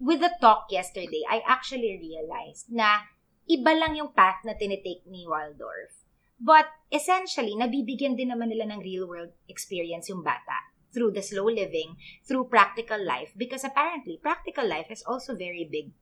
with 0.01 0.25
the 0.25 0.33
talk 0.41 0.73
yesterday, 0.73 1.21
I 1.29 1.45
actually 1.45 2.01
realized 2.01 2.73
na 2.73 3.05
iba 3.45 3.77
lang 3.77 3.93
yung 4.01 4.17
path 4.17 4.41
na 4.49 4.57
tinitake 4.57 5.05
ni 5.05 5.29
Waldorf. 5.29 6.01
But 6.41 6.67
essentially, 6.91 7.55
nabibigyan 7.55 8.17
din 8.17 8.33
naman 8.33 8.51
nila 8.51 8.73
ng 8.73 8.81
real 8.81 9.07
world 9.07 9.37
experience 9.47 10.09
yung 10.09 10.25
bata 10.25 10.73
through 10.91 11.13
the 11.13 11.23
slow 11.23 11.47
living, 11.47 11.95
through 12.25 12.49
practical 12.49 12.99
life, 12.99 13.35
because 13.37 13.63
apparently 13.63 14.19
practical 14.19 14.65
life 14.67 14.89
is 14.91 15.05
also 15.05 15.37
very 15.37 15.67
big 15.69 15.93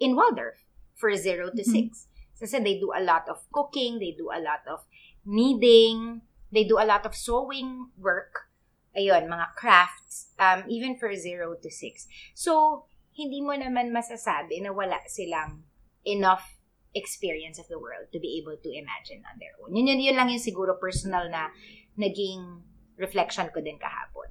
in 0.00 0.16
Waldorf 0.16 0.64
for 0.94 1.12
0 1.14 1.54
to 1.54 1.62
Mhm. 1.62 1.92
6. 1.92 2.08
Kasi 2.38 2.62
they 2.62 2.78
do 2.78 2.94
a 2.94 3.02
lot 3.02 3.26
of 3.26 3.42
cooking, 3.50 3.98
they 3.98 4.14
do 4.14 4.30
a 4.30 4.38
lot 4.38 4.62
of 4.70 4.86
kneading, 5.26 6.22
they 6.54 6.64
do 6.64 6.78
a 6.78 6.86
lot 6.86 7.04
of 7.04 7.14
sewing 7.14 7.90
work. 7.98 8.48
Ayun, 8.96 9.28
mga 9.28 9.54
crafts, 9.54 10.32
um, 10.38 10.64
even 10.66 10.96
for 10.96 11.12
0 11.14 11.58
to 11.60 11.70
6. 11.70 12.08
So, 12.34 12.84
hindi 13.14 13.42
mo 13.42 13.54
naman 13.54 13.90
masasabi 13.90 14.62
na 14.62 14.70
wala 14.70 15.02
silang 15.10 15.66
enough 16.06 16.58
experience 16.94 17.58
of 17.58 17.68
the 17.68 17.78
world 17.78 18.08
to 18.14 18.18
be 18.18 18.40
able 18.40 18.56
to 18.56 18.70
imagine 18.72 19.22
on 19.28 19.36
their 19.38 19.54
own. 19.60 19.74
Yun, 19.76 19.86
yun, 19.86 20.00
yun 20.00 20.16
lang 20.16 20.30
yung 20.30 20.42
siguro 20.42 20.80
personal 20.80 21.28
na 21.28 21.52
naging 21.98 22.64
reflection 22.96 23.50
ko 23.52 23.60
din 23.60 23.76
kahapon. 23.76 24.30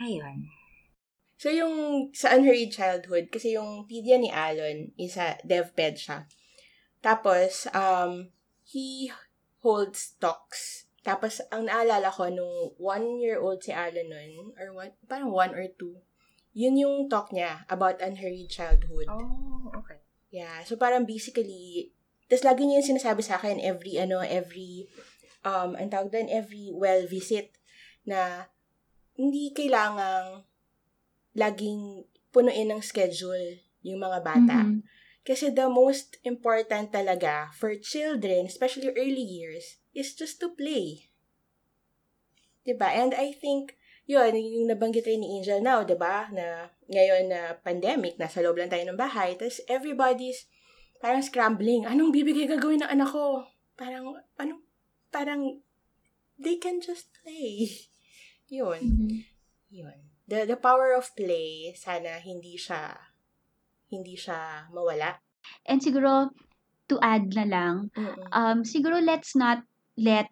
Ayun. 0.00 0.48
So, 1.36 1.52
yung 1.52 2.08
sa 2.16 2.32
Unhurried 2.32 2.72
Childhood, 2.72 3.28
kasi 3.28 3.52
yung 3.56 3.84
pedia 3.84 4.16
ni 4.16 4.32
Alon, 4.32 4.96
isa, 4.96 5.36
DevPed 5.44 6.00
siya. 6.00 6.18
Tapos, 7.04 7.68
um, 7.76 8.32
he 8.64 9.12
holds 9.60 10.16
talks. 10.16 10.88
Tapos, 11.04 11.44
ang 11.52 11.68
naalala 11.68 12.08
ko, 12.08 12.32
nung 12.32 12.72
one-year-old 12.80 13.60
si 13.60 13.70
Alon 13.70 14.08
nun, 14.08 14.56
or 14.56 14.72
one, 14.72 14.92
parang 15.04 15.28
one 15.28 15.52
or 15.52 15.68
two, 15.76 16.00
yun 16.56 16.80
yung 16.80 17.12
talk 17.12 17.28
niya 17.36 17.68
about 17.68 18.00
unhurried 18.00 18.48
childhood. 18.48 19.04
Oh, 19.12 19.68
okay. 19.76 20.00
Yeah, 20.32 20.64
so 20.64 20.80
parang 20.80 21.04
basically, 21.04 21.92
tas 22.32 22.42
lagi 22.42 22.64
niya 22.64 22.80
yung 22.80 22.96
sinasabi 22.96 23.20
sa 23.20 23.36
akin 23.36 23.60
every, 23.60 24.00
ano, 24.00 24.24
every, 24.24 24.88
um, 25.44 25.76
ang 25.76 25.92
tawag 25.92 26.08
doon, 26.08 26.32
every 26.32 26.72
well 26.72 27.04
visit 27.04 27.52
na 28.08 28.48
hindi 29.20 29.52
kailangang 29.52 30.48
laging 31.36 32.08
punuin 32.32 32.72
ng 32.72 32.82
schedule 32.82 33.60
yung 33.84 34.00
mga 34.02 34.18
bata. 34.24 34.60
Mhm. 34.66 34.82
Kasi 35.26 35.50
the 35.50 35.66
most 35.68 36.18
important 36.22 36.94
talaga 36.94 37.50
for 37.58 37.74
children, 37.78 38.46
especially 38.46 38.90
early 38.94 39.22
years, 39.22 39.78
is 39.92 40.14
just 40.14 40.38
to 40.40 40.54
play. 40.54 41.10
'Di 42.66 42.74
ba? 42.74 42.90
And 42.90 43.14
I 43.14 43.30
think, 43.34 43.78
yun, 44.10 44.34
yung 44.34 44.66
nabanggit 44.70 45.06
rin 45.06 45.22
ni 45.22 45.38
Angel 45.38 45.62
now, 45.62 45.82
'di 45.86 45.94
ba? 45.98 46.30
Na 46.30 46.70
ngayon 46.90 47.30
na 47.30 47.58
pandemic, 47.62 48.18
nasa 48.18 48.42
loob 48.42 48.58
lang 48.58 48.70
tayo 48.70 48.82
ng 48.86 48.98
bahay, 48.98 49.34
tapos 49.38 49.62
everybody's 49.70 50.46
parang 50.98 51.22
scrambling. 51.22 51.84
Anong 51.86 52.10
bibigay 52.14 52.48
gagawin 52.48 52.82
ng 52.82 52.90
anak 52.90 53.10
ko? 53.12 53.44
Parang, 53.76 54.16
anong, 54.40 54.62
parang, 55.12 55.60
they 56.40 56.56
can 56.56 56.80
just 56.80 57.12
play. 57.22 57.68
Yun. 58.50 58.80
Mhm. 58.82 59.10
Yun. 59.74 60.15
The, 60.26 60.44
the 60.44 60.58
power 60.58 60.90
of 60.94 61.14
play, 61.14 61.70
sana 61.78 62.18
hindi 62.18 62.58
siya, 62.58 62.98
hindi 63.90 64.18
siya 64.18 64.66
mawala. 64.74 65.22
And 65.66 65.78
siguro, 65.78 66.30
to 66.90 66.98
add 67.02 67.30
na 67.34 67.46
lang, 67.46 67.74
Mm-mm. 67.94 68.30
um, 68.34 68.58
siguro 68.66 68.98
let's 68.98 69.34
not 69.38 69.62
let 69.96 70.26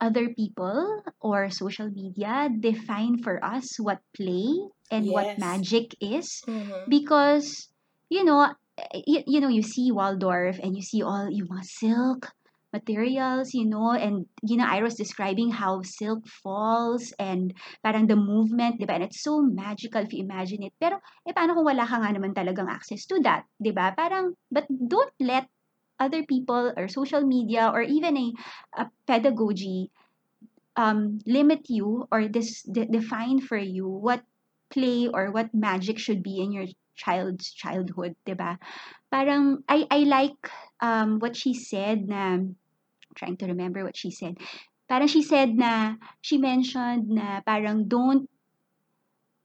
other 0.00 0.30
people 0.36 1.02
or 1.20 1.50
social 1.50 1.90
media 1.90 2.48
define 2.52 3.18
for 3.18 3.42
us 3.42 3.80
what 3.80 3.98
play 4.14 4.52
and 4.92 5.08
Yes. 5.08 5.12
what 5.12 5.28
magic 5.40 5.96
is. 6.00 6.40
Mhm. 6.46 6.86
because 6.88 7.68
you 8.08 8.22
know 8.24 8.52
you, 8.94 9.20
you 9.26 9.40
know 9.40 9.50
you 9.50 9.60
see 9.62 9.90
Waldorf 9.90 10.60
and 10.62 10.76
you 10.76 10.82
see 10.82 11.02
all 11.02 11.28
yung 11.28 11.48
mga 11.50 11.64
silk 11.66 12.30
materials 12.72 13.54
you 13.54 13.64
know 13.64 13.92
and 13.96 14.26
know 14.44 14.64
Iris 14.64 14.94
describing 14.94 15.50
how 15.50 15.80
silk 15.82 16.26
falls 16.28 17.12
and 17.18 17.54
parang 17.82 18.06
the 18.06 18.16
movement 18.16 18.78
di 18.78 18.84
ba? 18.84 19.00
And 19.00 19.04
it's 19.08 19.22
so 19.24 19.40
magical 19.40 20.02
if 20.04 20.12
you 20.12 20.24
imagine 20.24 20.62
it. 20.62 20.74
Pero 20.76 21.00
eh 21.24 21.32
paano 21.32 21.56
kung 21.56 21.64
wala 21.64 21.88
ka 21.88 21.96
nga 22.00 22.12
naman 22.12 22.36
talagang 22.36 22.68
access 22.68 23.08
to 23.08 23.20
that 23.24 23.48
di 23.56 23.72
ba? 23.72 23.96
Parang 23.96 24.36
but 24.52 24.68
don't 24.68 25.12
let 25.20 25.48
other 25.98 26.22
people 26.22 26.72
or 26.76 26.86
social 26.86 27.26
media 27.26 27.70
or 27.72 27.82
even 27.82 28.16
a, 28.16 28.26
a 28.78 28.84
pedagogy 29.06 29.90
um, 30.78 31.18
limit 31.26 31.66
you 31.68 32.06
or 32.12 32.28
this 32.28 32.62
de- 32.62 32.86
define 32.86 33.40
for 33.40 33.58
you 33.58 33.88
what 33.88 34.22
play 34.70 35.08
or 35.08 35.32
what 35.32 35.50
magic 35.52 35.98
should 35.98 36.22
be 36.22 36.38
in 36.38 36.52
your 36.52 36.66
child's 36.98 37.54
childhood, 37.54 38.18
'di 38.26 38.34
ba? 38.34 38.58
Parang 39.08 39.62
I 39.70 39.86
I 39.86 40.02
like 40.10 40.42
um 40.82 41.22
what 41.22 41.38
she 41.38 41.54
said 41.54 42.10
na 42.10 42.42
trying 43.14 43.38
to 43.38 43.46
remember 43.46 43.86
what 43.86 43.94
she 43.94 44.10
said. 44.10 44.36
Parang 44.90 45.06
she 45.06 45.22
said 45.22 45.54
na 45.54 45.94
she 46.18 46.42
mentioned 46.42 47.06
na 47.06 47.38
parang 47.46 47.86
don't 47.86 48.26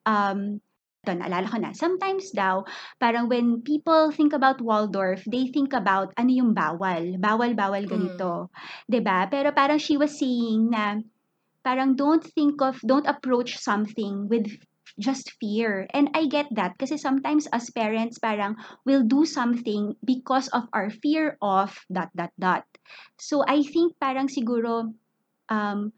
um 0.10 0.58
ito, 1.04 1.20
naalala 1.20 1.52
ko 1.52 1.60
na. 1.60 1.76
Sometimes 1.76 2.32
daw, 2.32 2.63
parang 2.96 3.28
when 3.28 3.60
people 3.60 4.08
think 4.16 4.32
about 4.32 4.63
Waldorf, 4.63 5.20
they 5.28 5.52
think 5.52 5.76
about 5.76 6.16
ano 6.16 6.32
yung 6.32 6.56
bawal. 6.56 7.20
Bawal-bawal 7.20 7.84
ganito. 7.92 8.48
'Di 8.88 9.04
ba? 9.04 9.28
Pero 9.28 9.52
parang 9.52 9.84
she 9.84 10.00
was 10.00 10.16
saying 10.16 10.72
na 10.72 11.04
parang 11.60 12.00
don't 12.00 12.24
think 12.24 12.60
of, 12.63 12.80
don't 12.88 13.08
approach 13.08 13.60
something 13.60 14.32
with 14.32 14.48
just 15.00 15.32
fear. 15.39 15.88
And 15.93 16.10
I 16.13 16.28
get 16.28 16.48
that 16.56 16.78
kasi 16.78 16.98
sometimes 16.98 17.48
as 17.52 17.69
parents 17.72 18.19
parang 18.19 18.56
we'll 18.86 19.04
do 19.06 19.26
something 19.26 19.96
because 20.06 20.48
of 20.50 20.67
our 20.74 20.89
fear 20.89 21.38
of 21.41 21.74
dot 21.91 22.10
dot 22.15 22.34
dot. 22.39 22.65
So 23.19 23.43
I 23.48 23.63
think 23.63 23.98
parang 24.00 24.28
siguro 24.30 24.93
um 25.50 25.93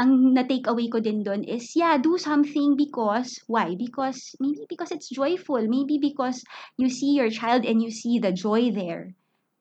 ang 0.00 0.32
na-take 0.34 0.66
away 0.72 0.88
ko 0.88 0.98
din 1.00 1.22
doon 1.22 1.44
is 1.44 1.76
yeah, 1.76 1.96
do 2.00 2.16
something 2.18 2.76
because 2.76 3.40
why? 3.46 3.76
Because 3.76 4.34
maybe 4.40 4.64
because 4.68 4.90
it's 4.90 5.08
joyful, 5.12 5.60
maybe 5.68 5.98
because 6.00 6.42
you 6.80 6.88
see 6.88 7.12
your 7.16 7.30
child 7.30 7.64
and 7.64 7.82
you 7.82 7.90
see 7.92 8.18
the 8.18 8.32
joy 8.32 8.72
there. 8.72 9.14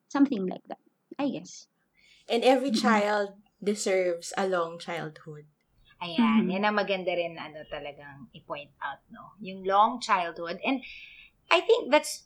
Something 0.10 0.47
like 0.47 0.63
that. 0.67 0.82
I 1.19 1.30
guess. 1.30 1.67
And 2.30 2.43
every 2.43 2.71
Mhm. 2.71 2.82
child 2.82 3.30
deserves 3.63 4.34
a 4.38 4.47
long 4.47 4.80
childhood. 4.80 5.45
Ayan, 6.02 6.50
Mhm. 6.50 6.52
yan 6.52 6.66
ang 6.66 6.76
maganda 6.82 7.14
rin 7.14 7.38
ano 7.38 7.62
talagang 7.70 8.26
i-point 8.34 8.74
out, 8.82 9.06
no? 9.14 9.38
Yung 9.38 9.62
long 9.62 10.02
childhood. 10.02 10.58
And 10.66 10.82
I 11.54 11.62
think 11.62 11.92
that's 11.94 12.26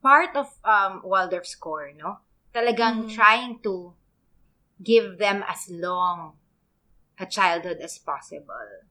part 0.00 0.32
of 0.36 0.48
um, 0.64 1.02
Waldorf's 1.04 1.54
core, 1.54 1.92
no? 1.92 2.24
Talagang 2.56 3.08
Mhm. 3.08 3.12
trying 3.12 3.60
to 3.68 3.92
give 4.82 5.18
them 5.18 5.44
as 5.44 5.68
long 5.68 6.40
a 7.20 7.26
childhood 7.26 7.78
as 7.84 7.98
possible. 8.00 8.88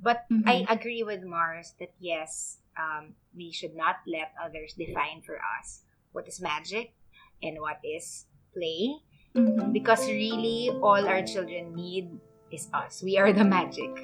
But 0.00 0.26
I 0.46 0.64
agree 0.68 1.02
with 1.02 1.22
Mars 1.24 1.74
that 1.80 1.92
yes, 1.98 2.58
um, 2.78 3.14
we 3.34 3.50
should 3.52 3.74
not 3.74 3.96
let 4.06 4.32
others 4.40 4.74
define 4.74 5.22
for 5.22 5.36
us 5.58 5.82
what 6.12 6.28
is 6.28 6.40
magic 6.40 6.94
and 7.42 7.60
what 7.60 7.80
is 7.84 8.26
play 8.54 9.02
Mhm. 9.34 9.72
because 9.72 10.06
really 10.08 10.70
all 10.82 11.06
our 11.06 11.22
children 11.22 11.74
need 11.74 12.20
is 12.50 12.68
us. 12.72 13.02
We 13.02 13.18
are 13.18 13.32
the 13.32 13.44
magic 13.44 13.94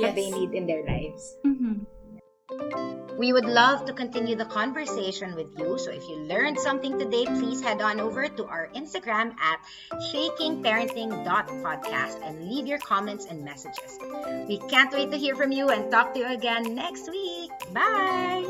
that 0.00 0.14
they 0.14 0.30
need 0.30 0.54
in 0.54 0.66
their 0.66 0.84
lives. 0.84 1.36
Mhm. 1.44 1.86
We 3.18 3.32
would 3.32 3.44
love 3.44 3.84
to 3.86 3.92
continue 3.92 4.36
the 4.36 4.46
conversation 4.46 5.34
with 5.36 5.48
you. 5.58 5.78
So 5.78 5.90
if 5.90 6.02
you 6.08 6.16
learned 6.26 6.58
something 6.58 6.98
today, 6.98 7.26
please 7.26 7.60
head 7.60 7.80
on 7.80 8.00
over 8.00 8.26
to 8.26 8.44
our 8.46 8.68
Instagram 8.74 9.34
at 9.38 9.60
shakingparenting.podcast 10.10 12.18
and 12.24 12.48
leave 12.48 12.66
your 12.66 12.78
comments 12.78 13.26
and 13.26 13.44
messages. 13.44 13.98
We 14.48 14.58
can't 14.68 14.92
wait 14.92 15.12
to 15.12 15.18
hear 15.18 15.36
from 15.36 15.52
you 15.52 15.68
and 15.68 15.90
talk 15.90 16.14
to 16.14 16.20
you 16.20 16.26
again 16.26 16.74
next 16.74 17.08
week. 17.10 17.50
Bye! 17.72 18.46